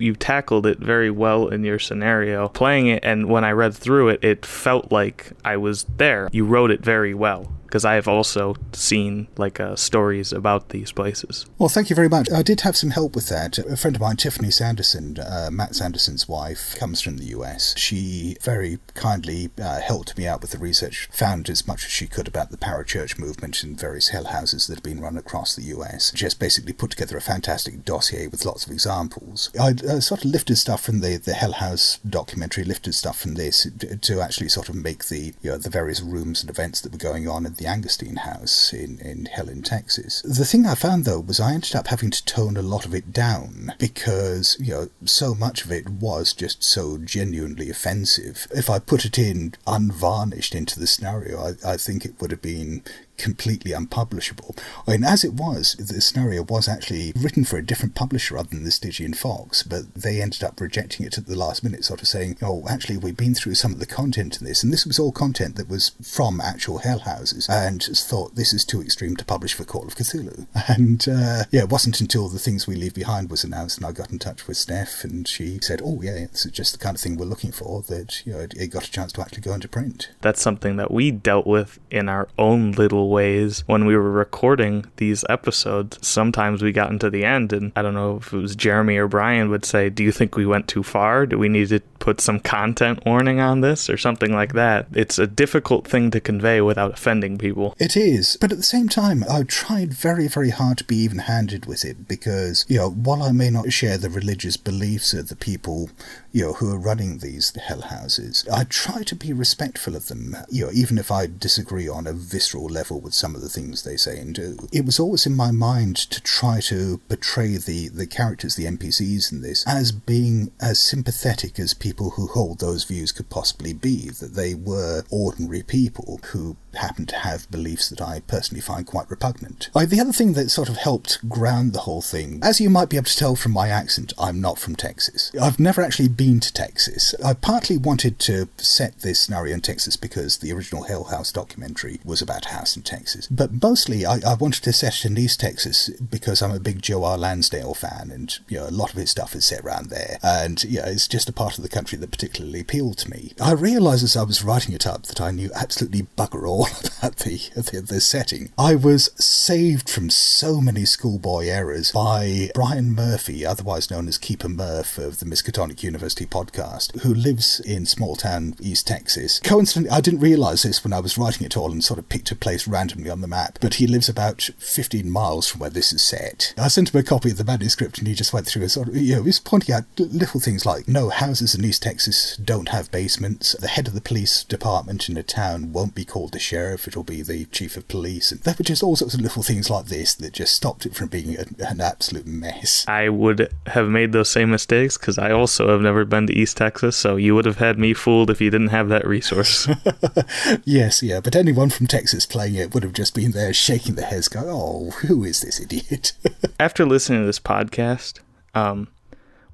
you 0.00 0.14
tackled 0.14 0.66
it 0.66 0.78
very 0.78 1.10
well 1.10 1.48
in 1.48 1.64
your 1.64 1.78
scenario. 1.78 2.48
Playing 2.48 2.88
it, 2.88 3.04
and 3.04 3.28
when 3.28 3.44
I 3.44 3.52
read 3.52 3.74
through 3.74 4.08
it, 4.08 4.24
it 4.24 4.46
felt 4.46 4.90
like 4.90 5.32
I 5.44 5.56
was 5.56 5.84
there. 5.96 6.28
You 6.32 6.44
wrote 6.44 6.70
it 6.70 6.84
very 6.84 7.14
well 7.14 7.52
because 7.70 7.84
I 7.84 7.94
have 7.94 8.08
also 8.08 8.56
seen 8.72 9.28
like 9.36 9.60
uh, 9.60 9.76
stories 9.76 10.32
about 10.32 10.70
these 10.70 10.90
places. 10.90 11.46
Well, 11.56 11.68
thank 11.68 11.88
you 11.88 11.94
very 11.94 12.08
much. 12.08 12.28
I 12.32 12.42
did 12.42 12.62
have 12.62 12.76
some 12.76 12.90
help 12.90 13.14
with 13.14 13.28
that. 13.28 13.58
A 13.58 13.76
friend 13.76 13.94
of 13.94 14.02
mine, 14.02 14.16
Tiffany 14.16 14.50
Sanderson, 14.50 15.18
uh, 15.20 15.50
Matt 15.52 15.76
Sanderson's 15.76 16.28
wife, 16.28 16.74
comes 16.76 17.00
from 17.00 17.18
the 17.18 17.26
US. 17.26 17.76
She 17.78 18.36
very 18.42 18.80
kindly 18.94 19.50
uh, 19.62 19.80
helped 19.80 20.18
me 20.18 20.26
out 20.26 20.40
with 20.40 20.50
the 20.50 20.58
research, 20.58 21.08
found 21.12 21.48
as 21.48 21.68
much 21.68 21.84
as 21.84 21.92
she 21.92 22.08
could 22.08 22.26
about 22.26 22.50
the 22.50 22.56
parachurch 22.56 23.20
movement 23.20 23.62
and 23.62 23.78
various 23.78 24.08
hell 24.08 24.24
houses 24.24 24.66
that 24.66 24.74
have 24.74 24.82
been 24.82 25.00
run 25.00 25.16
across 25.16 25.54
the 25.54 25.62
US. 25.76 26.10
Just 26.10 26.40
basically 26.40 26.72
put 26.72 26.90
together 26.90 27.16
a 27.16 27.22
fantastic 27.22 27.84
dossier 27.84 28.26
with 28.26 28.44
lots 28.44 28.66
of 28.66 28.72
examples. 28.72 29.48
I 29.60 29.74
uh, 29.90 30.00
sort 30.00 30.24
of 30.24 30.30
lifted 30.30 30.56
stuff 30.56 30.82
from 30.82 31.00
the, 31.00 31.16
the 31.16 31.34
Hell 31.34 31.52
House 31.52 31.98
documentary, 32.08 32.64
lifted 32.64 32.94
stuff 32.94 33.20
from 33.20 33.34
this 33.34 33.66
to 34.00 34.20
actually 34.20 34.48
sort 34.48 34.68
of 34.68 34.74
make 34.74 35.06
the 35.06 35.34
you 35.42 35.50
know, 35.50 35.58
the 35.58 35.70
various 35.70 36.00
rooms 36.00 36.40
and 36.40 36.50
events 36.50 36.80
that 36.80 36.92
were 36.92 36.98
going 36.98 37.28
on 37.28 37.46
at 37.46 37.56
the 37.56 37.64
Angerstein 37.64 38.18
house 38.18 38.72
in, 38.72 38.98
in 39.00 39.26
Helen, 39.26 39.62
Texas. 39.62 40.22
The 40.22 40.44
thing 40.44 40.66
I 40.66 40.74
found 40.74 41.04
though 41.04 41.20
was 41.20 41.40
I 41.40 41.54
ended 41.54 41.74
up 41.74 41.88
having 41.88 42.10
to 42.10 42.24
tone 42.24 42.56
a 42.56 42.62
lot 42.62 42.84
of 42.84 42.94
it 42.94 43.12
down 43.12 43.74
because, 43.78 44.56
you 44.60 44.72
know, 44.72 44.88
so 45.04 45.34
much 45.34 45.64
of 45.64 45.72
it 45.72 45.88
was 45.88 46.32
just 46.32 46.62
so 46.62 46.98
genuinely 46.98 47.70
offensive. 47.70 48.46
If 48.50 48.70
I 48.70 48.78
put 48.78 49.04
it 49.04 49.18
in 49.18 49.54
unvarnished 49.66 50.54
into 50.54 50.78
the 50.78 50.86
scenario, 50.86 51.38
I, 51.40 51.72
I 51.72 51.76
think 51.76 52.04
it 52.04 52.20
would 52.20 52.30
have 52.30 52.42
been 52.42 52.82
completely 53.20 53.72
unpublishable. 53.72 54.54
I 54.86 54.92
mean, 54.92 55.04
as 55.04 55.24
it 55.24 55.34
was, 55.34 55.74
the 55.74 56.00
scenario 56.00 56.42
was 56.42 56.68
actually 56.68 57.12
written 57.16 57.44
for 57.44 57.56
a 57.56 57.64
different 57.64 57.94
publisher 57.94 58.38
other 58.38 58.50
than 58.50 58.64
the 58.64 58.70
Stygian 58.70 59.14
Fox, 59.14 59.62
but 59.62 59.94
they 59.94 60.20
ended 60.20 60.42
up 60.42 60.60
rejecting 60.60 61.06
it 61.06 61.18
at 61.18 61.26
the 61.26 61.36
last 61.36 61.62
minute, 61.62 61.84
sort 61.84 62.02
of 62.02 62.08
saying, 62.08 62.36
oh, 62.42 62.64
actually, 62.68 62.96
we've 62.96 63.16
been 63.16 63.34
through 63.34 63.54
some 63.54 63.72
of 63.72 63.78
the 63.78 63.86
content 63.86 64.40
in 64.40 64.46
this, 64.46 64.62
and 64.62 64.72
this 64.72 64.86
was 64.86 64.98
all 64.98 65.12
content 65.12 65.56
that 65.56 65.68
was 65.68 65.92
from 66.02 66.40
actual 66.40 66.78
hell 66.78 67.00
houses, 67.00 67.48
and 67.48 67.82
thought 67.82 68.34
this 68.34 68.52
is 68.52 68.64
too 68.64 68.80
extreme 68.80 69.16
to 69.16 69.24
publish 69.24 69.54
for 69.54 69.64
Call 69.64 69.86
of 69.86 69.94
Cthulhu. 69.94 70.46
And 70.80 71.06
uh, 71.08 71.44
yeah, 71.50 71.62
it 71.62 71.68
wasn't 71.68 72.00
until 72.00 72.28
The 72.28 72.38
Things 72.38 72.66
We 72.66 72.76
Leave 72.76 72.94
Behind 72.94 73.30
was 73.30 73.44
announced, 73.44 73.78
and 73.78 73.86
I 73.86 73.92
got 73.92 74.10
in 74.10 74.18
touch 74.18 74.46
with 74.46 74.56
Steph, 74.56 75.04
and 75.04 75.26
she 75.26 75.58
said, 75.60 75.82
oh, 75.84 76.00
yeah, 76.00 76.26
this 76.30 76.46
is 76.46 76.52
just 76.52 76.72
the 76.72 76.78
kind 76.78 76.96
of 76.96 77.00
thing 77.00 77.16
we're 77.16 77.24
looking 77.26 77.52
for, 77.52 77.82
that 77.82 78.24
you 78.24 78.32
know, 78.32 78.38
it, 78.38 78.54
it 78.54 78.68
got 78.68 78.86
a 78.86 78.90
chance 78.90 79.12
to 79.12 79.20
actually 79.20 79.42
go 79.42 79.54
into 79.54 79.68
print. 79.68 80.10
That's 80.20 80.40
something 80.40 80.76
that 80.76 80.90
we 80.90 81.10
dealt 81.10 81.46
with 81.46 81.78
in 81.90 82.08
our 82.08 82.28
own 82.38 82.72
little 82.72 83.09
ways 83.10 83.64
when 83.66 83.84
we 83.84 83.96
were 83.96 84.10
recording 84.10 84.86
these 84.96 85.24
episodes. 85.28 85.98
Sometimes 86.00 86.62
we 86.62 86.72
got 86.72 86.90
into 86.90 87.10
the 87.10 87.24
end, 87.24 87.52
and 87.52 87.72
I 87.76 87.82
don't 87.82 87.94
know 87.94 88.16
if 88.16 88.32
it 88.32 88.38
was 88.38 88.56
Jeremy 88.56 88.96
or 88.96 89.08
Brian 89.08 89.50
would 89.50 89.64
say, 89.64 89.90
Do 89.90 90.02
you 90.02 90.12
think 90.12 90.36
we 90.36 90.46
went 90.46 90.68
too 90.68 90.82
far? 90.82 91.26
Do 91.26 91.38
we 91.38 91.48
need 91.48 91.68
to 91.68 91.80
put 91.98 92.20
some 92.20 92.40
content 92.40 93.04
warning 93.04 93.40
on 93.40 93.60
this 93.60 93.90
or 93.90 93.96
something 93.96 94.32
like 94.32 94.54
that? 94.54 94.86
It's 94.94 95.18
a 95.18 95.26
difficult 95.26 95.86
thing 95.86 96.10
to 96.12 96.20
convey 96.20 96.60
without 96.60 96.92
offending 96.92 97.36
people. 97.36 97.74
It 97.78 97.96
is, 97.96 98.38
but 98.40 98.52
at 98.52 98.58
the 98.58 98.64
same 98.64 98.88
time, 98.88 99.24
I 99.28 99.42
tried 99.42 99.92
very, 99.92 100.28
very 100.28 100.50
hard 100.50 100.78
to 100.78 100.84
be 100.84 100.96
even 100.96 101.18
handed 101.18 101.66
with 101.66 101.84
it 101.84 102.08
because, 102.08 102.64
you 102.68 102.78
know, 102.78 102.90
while 102.90 103.22
I 103.22 103.32
may 103.32 103.50
not 103.50 103.72
share 103.72 103.98
the 103.98 104.10
religious 104.10 104.56
beliefs 104.56 105.12
of 105.12 105.28
the 105.28 105.36
people 105.36 105.90
you 106.32 106.44
know, 106.44 106.52
who 106.54 106.72
are 106.72 106.78
running 106.78 107.18
these 107.18 107.54
hell 107.56 107.82
houses. 107.82 108.46
I 108.52 108.64
try 108.64 109.02
to 109.02 109.16
be 109.16 109.32
respectful 109.32 109.96
of 109.96 110.06
them, 110.06 110.36
you 110.48 110.66
know, 110.66 110.72
even 110.72 110.98
if 110.98 111.10
I 111.10 111.26
disagree 111.26 111.88
on 111.88 112.06
a 112.06 112.12
visceral 112.12 112.68
level 112.68 112.89
with 112.98 113.14
some 113.14 113.34
of 113.34 113.42
the 113.42 113.48
things 113.48 113.82
they 113.82 113.96
say 113.96 114.18
and 114.18 114.34
do. 114.34 114.56
It 114.72 114.86
was 114.86 114.98
always 114.98 115.26
in 115.26 115.34
my 115.34 115.50
mind 115.50 115.96
to 115.96 116.20
try 116.22 116.60
to 116.62 116.98
portray 117.08 117.56
the, 117.56 117.88
the 117.88 118.06
characters, 118.06 118.56
the 118.56 118.64
NPCs 118.64 119.30
in 119.30 119.42
this, 119.42 119.66
as 119.66 119.92
being 119.92 120.50
as 120.60 120.80
sympathetic 120.80 121.58
as 121.58 121.74
people 121.74 122.10
who 122.10 122.26
hold 122.28 122.60
those 122.60 122.84
views 122.84 123.12
could 123.12 123.28
possibly 123.28 123.72
be, 123.72 124.08
that 124.10 124.34
they 124.34 124.54
were 124.54 125.04
ordinary 125.10 125.62
people 125.62 126.20
who 126.32 126.56
happen 126.74 127.06
to 127.06 127.16
have 127.16 127.50
beliefs 127.50 127.88
that 127.88 128.00
I 128.00 128.20
personally 128.20 128.60
find 128.60 128.86
quite 128.86 129.10
repugnant. 129.10 129.70
Uh, 129.74 129.86
the 129.86 130.00
other 130.00 130.12
thing 130.12 130.34
that 130.34 130.50
sort 130.50 130.68
of 130.68 130.76
helped 130.76 131.28
ground 131.28 131.72
the 131.72 131.80
whole 131.80 132.02
thing, 132.02 132.40
as 132.42 132.60
you 132.60 132.70
might 132.70 132.88
be 132.88 132.96
able 132.96 133.06
to 133.06 133.16
tell 133.16 133.36
from 133.36 133.52
my 133.52 133.68
accent, 133.68 134.12
I'm 134.18 134.40
not 134.40 134.58
from 134.58 134.76
Texas. 134.76 135.32
I've 135.40 135.60
never 135.60 135.82
actually 135.82 136.08
been 136.08 136.40
to 136.40 136.52
Texas. 136.52 137.14
I 137.24 137.34
partly 137.34 137.76
wanted 137.76 138.18
to 138.20 138.48
set 138.56 139.00
this 139.00 139.20
scenario 139.20 139.54
in 139.54 139.60
Texas 139.60 139.96
because 139.96 140.38
the 140.38 140.52
original 140.52 140.84
Hell 140.84 141.04
House 141.04 141.32
documentary 141.32 142.00
was 142.04 142.22
about 142.22 142.46
a 142.46 142.50
house 142.50 142.76
Texas. 142.84 143.26
But 143.28 143.62
mostly 143.62 144.06
I, 144.06 144.20
I 144.26 144.34
wanted 144.34 144.62
to 144.64 144.72
set 144.72 145.04
in 145.04 145.16
East 145.16 145.40
Texas 145.40 145.90
because 145.90 146.42
I'm 146.42 146.52
a 146.52 146.60
big 146.60 146.82
Joe 146.82 147.04
R. 147.04 147.16
Lansdale 147.16 147.74
fan 147.74 148.10
and 148.12 148.38
you 148.48 148.58
know 148.58 148.68
a 148.68 148.70
lot 148.70 148.90
of 148.90 148.96
his 148.96 149.10
stuff 149.10 149.34
is 149.34 149.44
set 149.44 149.60
around 149.64 149.90
there. 149.90 150.18
And 150.22 150.62
it's 150.64 151.08
just 151.08 151.28
a 151.28 151.32
part 151.32 151.56
of 151.56 151.62
the 151.62 151.68
country 151.68 151.98
that 151.98 152.10
particularly 152.10 152.60
appealed 152.60 152.98
to 152.98 153.10
me. 153.10 153.32
I 153.40 153.52
realised 153.52 154.04
as 154.04 154.16
I 154.16 154.22
was 154.22 154.44
writing 154.44 154.74
it 154.74 154.86
up 154.86 155.04
that 155.04 155.20
I 155.20 155.30
knew 155.30 155.50
absolutely 155.54 156.02
bugger 156.16 156.48
all 156.48 156.66
about 156.98 157.16
the, 157.16 157.38
the, 157.54 157.84
the 157.86 158.00
setting. 158.00 158.50
I 158.58 158.74
was 158.74 159.10
saved 159.22 159.88
from 159.88 160.10
so 160.10 160.60
many 160.60 160.84
schoolboy 160.84 161.46
errors 161.46 161.92
by 161.92 162.50
Brian 162.54 162.94
Murphy, 162.94 163.46
otherwise 163.46 163.90
known 163.90 164.08
as 164.08 164.18
Keeper 164.18 164.48
Murph 164.48 164.98
of 164.98 165.20
the 165.20 165.26
Miskatonic 165.26 165.82
University 165.82 166.26
podcast, 166.26 167.00
who 167.02 167.14
lives 167.14 167.60
in 167.60 167.86
small 167.86 168.16
town 168.16 168.54
East 168.60 168.86
Texas. 168.86 169.40
Coincidentally, 169.40 169.96
I 169.96 170.00
didn't 170.00 170.20
realise 170.20 170.62
this 170.62 170.82
when 170.84 170.92
I 170.92 171.00
was 171.00 171.18
writing 171.18 171.46
it 171.46 171.56
all 171.56 171.72
and 171.72 171.84
sort 171.84 171.98
of 171.98 172.08
picked 172.08 172.30
a 172.30 172.36
place 172.36 172.66
randomly 172.70 173.10
on 173.10 173.20
the 173.20 173.28
map, 173.28 173.58
but 173.60 173.74
he 173.74 173.86
lives 173.86 174.08
about 174.08 174.50
15 174.58 175.10
miles 175.10 175.48
from 175.48 175.60
where 175.60 175.70
this 175.70 175.92
is 175.92 176.02
set. 176.02 176.54
I 176.58 176.68
sent 176.68 176.94
him 176.94 177.00
a 177.00 177.02
copy 177.02 177.30
of 177.30 177.36
the 177.36 177.44
manuscript 177.44 177.98
and 177.98 178.08
he 178.08 178.14
just 178.14 178.32
went 178.32 178.46
through 178.46 178.62
a 178.62 178.68
sort 178.68 178.88
of, 178.88 178.96
you 178.96 179.16
know, 179.16 179.22
he 179.22 179.28
was 179.28 179.40
pointing 179.40 179.74
out 179.74 179.84
little 179.98 180.40
things 180.40 180.66
like, 180.66 180.88
no, 180.88 181.08
houses 181.08 181.54
in 181.54 181.64
East 181.64 181.82
Texas 181.82 182.36
don't 182.36 182.68
have 182.68 182.90
basements. 182.90 183.52
The 183.52 183.68
head 183.68 183.88
of 183.88 183.94
the 183.94 184.00
police 184.00 184.44
department 184.44 185.08
in 185.08 185.16
a 185.16 185.22
town 185.22 185.72
won't 185.72 185.94
be 185.94 186.04
called 186.04 186.32
the 186.32 186.38
sheriff, 186.38 186.86
it'll 186.86 187.04
be 187.04 187.22
the 187.22 187.44
chief 187.46 187.76
of 187.76 187.88
police. 187.88 188.32
And 188.32 188.40
there 188.42 188.54
were 188.58 188.64
just 188.64 188.82
all 188.82 188.96
sorts 188.96 189.14
of 189.14 189.20
little 189.20 189.42
things 189.42 189.70
like 189.70 189.86
this 189.86 190.14
that 190.14 190.32
just 190.32 190.54
stopped 190.54 190.86
it 190.86 190.94
from 190.94 191.08
being 191.08 191.36
a, 191.36 191.46
an 191.66 191.80
absolute 191.80 192.26
mess. 192.26 192.84
I 192.88 193.08
would 193.08 193.52
have 193.66 193.88
made 193.88 194.12
those 194.12 194.28
same 194.28 194.50
mistakes 194.50 194.96
because 194.96 195.18
I 195.18 195.30
also 195.30 195.68
have 195.68 195.80
never 195.80 196.04
been 196.04 196.26
to 196.26 196.32
East 196.32 196.56
Texas, 196.56 196.96
so 196.96 197.16
you 197.16 197.34
would 197.34 197.44
have 197.44 197.58
had 197.58 197.78
me 197.78 197.94
fooled 197.94 198.30
if 198.30 198.40
you 198.40 198.50
didn't 198.50 198.68
have 198.68 198.88
that 198.88 199.06
resource. 199.06 199.68
yes, 200.64 201.02
yeah, 201.02 201.20
but 201.20 201.36
anyone 201.36 201.70
from 201.70 201.86
Texas 201.86 202.26
playing 202.26 202.56
it 202.60 202.74
would 202.74 202.82
have 202.82 202.92
just 202.92 203.14
been 203.14 203.32
there 203.32 203.52
shaking 203.52 203.94
their 203.94 204.06
heads, 204.06 204.28
going, 204.28 204.46
"Oh, 204.48 204.90
who 205.02 205.24
is 205.24 205.40
this 205.40 205.60
idiot?" 205.60 206.12
After 206.60 206.84
listening 206.84 207.22
to 207.22 207.26
this 207.26 207.40
podcast, 207.40 208.20
um, 208.54 208.88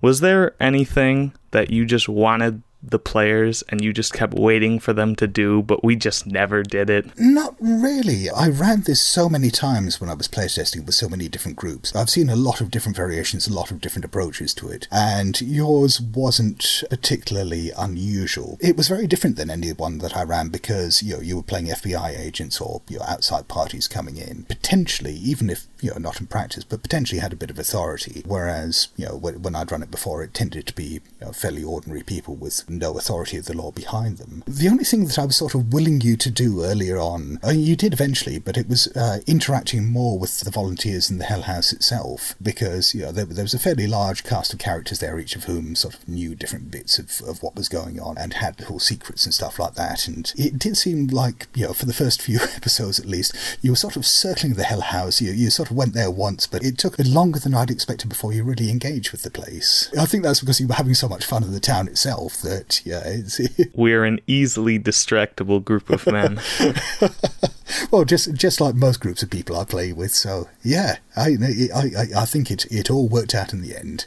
was 0.00 0.20
there 0.20 0.54
anything 0.60 1.32
that 1.52 1.70
you 1.70 1.84
just 1.84 2.08
wanted 2.08 2.62
the 2.90 2.98
players 2.98 3.62
and 3.68 3.82
you 3.82 3.92
just 3.92 4.12
kept 4.12 4.34
waiting 4.34 4.78
for 4.78 4.92
them 4.92 5.16
to 5.16 5.26
do, 5.26 5.62
but 5.62 5.84
we 5.84 5.96
just 5.96 6.26
never 6.26 6.62
did 6.62 6.90
it? 6.90 7.06
Not 7.18 7.56
really. 7.60 8.30
I 8.30 8.48
ran 8.48 8.82
this 8.82 9.02
so 9.02 9.28
many 9.28 9.50
times 9.50 10.00
when 10.00 10.10
I 10.10 10.14
was 10.14 10.28
playtesting 10.28 10.86
with 10.86 10.94
so 10.94 11.08
many 11.08 11.28
different 11.28 11.56
groups. 11.56 11.94
I've 11.94 12.10
seen 12.10 12.28
a 12.28 12.36
lot 12.36 12.60
of 12.60 12.70
different 12.70 12.96
variations, 12.96 13.46
a 13.46 13.52
lot 13.52 13.70
of 13.70 13.80
different 13.80 14.04
approaches 14.04 14.54
to 14.54 14.68
it, 14.68 14.88
and 14.90 15.40
yours 15.40 16.00
wasn't 16.00 16.84
particularly 16.90 17.70
unusual. 17.76 18.58
It 18.60 18.76
was 18.76 18.88
very 18.88 19.06
different 19.06 19.36
than 19.36 19.50
any 19.50 19.72
one 19.72 19.98
that 19.98 20.16
I 20.16 20.22
ran 20.22 20.48
because 20.48 21.02
you 21.02 21.14
know 21.14 21.20
you 21.20 21.36
were 21.36 21.42
playing 21.42 21.66
FBI 21.66 22.18
agents 22.18 22.60
or 22.60 22.82
you 22.88 22.98
know, 22.98 23.04
outside 23.06 23.48
parties 23.48 23.88
coming 23.88 24.16
in, 24.16 24.44
potentially 24.44 25.14
even 25.14 25.50
if 25.50 25.66
you 25.80 25.90
know 25.90 25.98
not 25.98 26.20
in 26.20 26.26
practice, 26.26 26.64
but 26.64 26.82
potentially 26.82 27.20
had 27.20 27.32
a 27.32 27.36
bit 27.36 27.50
of 27.50 27.58
authority. 27.58 28.22
Whereas 28.26 28.88
you 28.96 29.06
know 29.06 29.16
when 29.16 29.56
I'd 29.56 29.72
run 29.72 29.82
it 29.82 29.90
before, 29.90 30.22
it 30.22 30.34
tended 30.34 30.66
to 30.66 30.74
be 30.74 30.84
you 30.84 31.00
know, 31.20 31.32
fairly 31.32 31.64
ordinary 31.64 32.02
people 32.02 32.34
with 32.36 32.68
no 32.78 32.96
authority 32.96 33.36
of 33.36 33.46
the 33.46 33.56
law 33.56 33.70
behind 33.70 34.18
them. 34.18 34.42
The 34.46 34.68
only 34.68 34.84
thing 34.84 35.06
that 35.06 35.18
I 35.18 35.26
was 35.26 35.36
sort 35.36 35.54
of 35.54 35.72
willing 35.72 36.00
you 36.00 36.16
to 36.16 36.30
do 36.30 36.64
earlier 36.64 36.98
on, 36.98 37.38
you 37.52 37.76
did 37.76 37.92
eventually, 37.92 38.38
but 38.38 38.56
it 38.56 38.68
was 38.68 38.86
uh, 38.96 39.18
interacting 39.26 39.90
more 39.90 40.18
with 40.18 40.40
the 40.40 40.50
volunteers 40.50 41.10
in 41.10 41.18
the 41.18 41.24
Hell 41.24 41.42
House 41.42 41.72
itself, 41.72 42.34
because 42.42 42.94
you 42.94 43.02
know 43.02 43.12
there, 43.12 43.24
there, 43.24 43.44
was 43.44 43.54
a 43.54 43.58
fairly 43.58 43.86
large 43.86 44.24
cast 44.24 44.52
of 44.52 44.58
characters 44.58 44.98
there, 44.98 45.18
each 45.18 45.36
of 45.36 45.44
whom 45.44 45.74
sort 45.74 45.94
of 45.94 46.08
knew 46.08 46.34
different 46.34 46.70
bits 46.70 46.98
of, 46.98 47.20
of 47.28 47.42
what 47.42 47.56
was 47.56 47.68
going 47.68 48.00
on 48.00 48.18
and 48.18 48.34
had 48.34 48.58
little 48.60 48.78
secrets 48.78 49.24
and 49.24 49.34
stuff 49.34 49.58
like 49.58 49.74
that. 49.74 50.08
And 50.08 50.32
it 50.36 50.58
did 50.58 50.76
seem 50.76 51.06
like, 51.08 51.46
you 51.54 51.66
know, 51.66 51.72
for 51.72 51.86
the 51.86 51.92
first 51.92 52.22
few 52.22 52.38
episodes 52.56 52.98
at 52.98 53.06
least, 53.06 53.34
you 53.62 53.72
were 53.72 53.76
sort 53.76 53.96
of 53.96 54.06
circling 54.06 54.54
the 54.54 54.64
Hell 54.64 54.80
House. 54.80 55.20
You, 55.20 55.32
you 55.32 55.50
sort 55.50 55.70
of 55.70 55.76
went 55.76 55.94
there 55.94 56.10
once, 56.10 56.46
but 56.46 56.64
it 56.64 56.78
took 56.78 56.96
longer 56.98 57.38
than 57.38 57.54
I'd 57.54 57.70
expected 57.70 58.08
before 58.08 58.32
you 58.32 58.42
really 58.42 58.70
engaged 58.70 59.12
with 59.12 59.22
the 59.22 59.30
place. 59.30 59.90
I 59.98 60.06
think 60.06 60.22
that's 60.22 60.40
because 60.40 60.60
you 60.60 60.68
were 60.68 60.74
having 60.74 60.94
so 60.94 61.08
much 61.08 61.24
fun 61.24 61.42
in 61.42 61.52
the 61.52 61.60
town 61.60 61.88
itself 61.88 62.40
that 62.42 62.55
yeah, 62.84 63.16
We're 63.74 64.04
an 64.04 64.20
easily 64.26 64.78
distractible 64.78 65.64
group 65.64 65.90
of 65.90 66.06
men. 66.06 66.40
well, 67.90 68.04
just 68.04 68.34
just 68.34 68.60
like 68.60 68.74
most 68.74 69.00
groups 69.00 69.22
of 69.22 69.30
people 69.30 69.56
I 69.56 69.64
play 69.64 69.92
with. 69.92 70.12
So 70.12 70.48
yeah, 70.62 70.96
I 71.16 71.36
I 71.74 72.06
I 72.16 72.24
think 72.24 72.50
it 72.50 72.66
it 72.70 72.90
all 72.90 73.08
worked 73.08 73.34
out 73.34 73.52
in 73.52 73.62
the 73.62 73.76
end. 73.76 74.06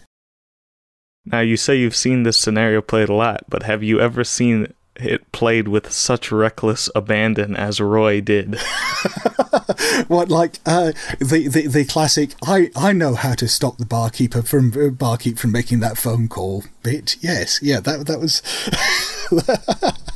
Now 1.25 1.41
you 1.41 1.58
say 1.58 1.75
you've 1.75 1.96
seen 1.96 2.24
this 2.24 2.38
scenario 2.38 2.82
played 2.82 3.10
a 3.10 3.13
lot, 3.13 3.44
but 3.50 3.63
have 3.63 3.84
you 3.84 4.00
ever 4.00 4.24
seen 4.24 4.74
it 4.96 5.31
played 5.31 5.67
with 5.67 5.91
such 5.91 6.31
reckless 6.31 6.89
abandon 6.96 7.55
as 7.55 7.79
Roy 7.79 8.22
did? 8.22 8.55
what 10.08 10.29
like 10.29 10.60
uh, 10.65 10.91
the, 11.19 11.48
the 11.48 11.67
the 11.67 11.86
classic? 11.86 12.36
I 12.46 12.69
I 12.75 12.91
know 12.91 13.15
how 13.15 13.34
to 13.36 13.48
stop 13.48 13.77
the 13.77 13.86
barkeeper 13.86 14.41
from 14.41 14.74
uh, 14.74 14.89
barkeep 14.89 15.39
from 15.39 15.51
making 15.51 15.79
that 15.81 15.98
phone 15.98 16.27
call 16.27 16.63
bit. 16.84 17.15
Yes, 17.22 17.62
yeah, 17.62 17.79
that 17.79 18.08
that 18.08 18.19
was. 18.19 18.41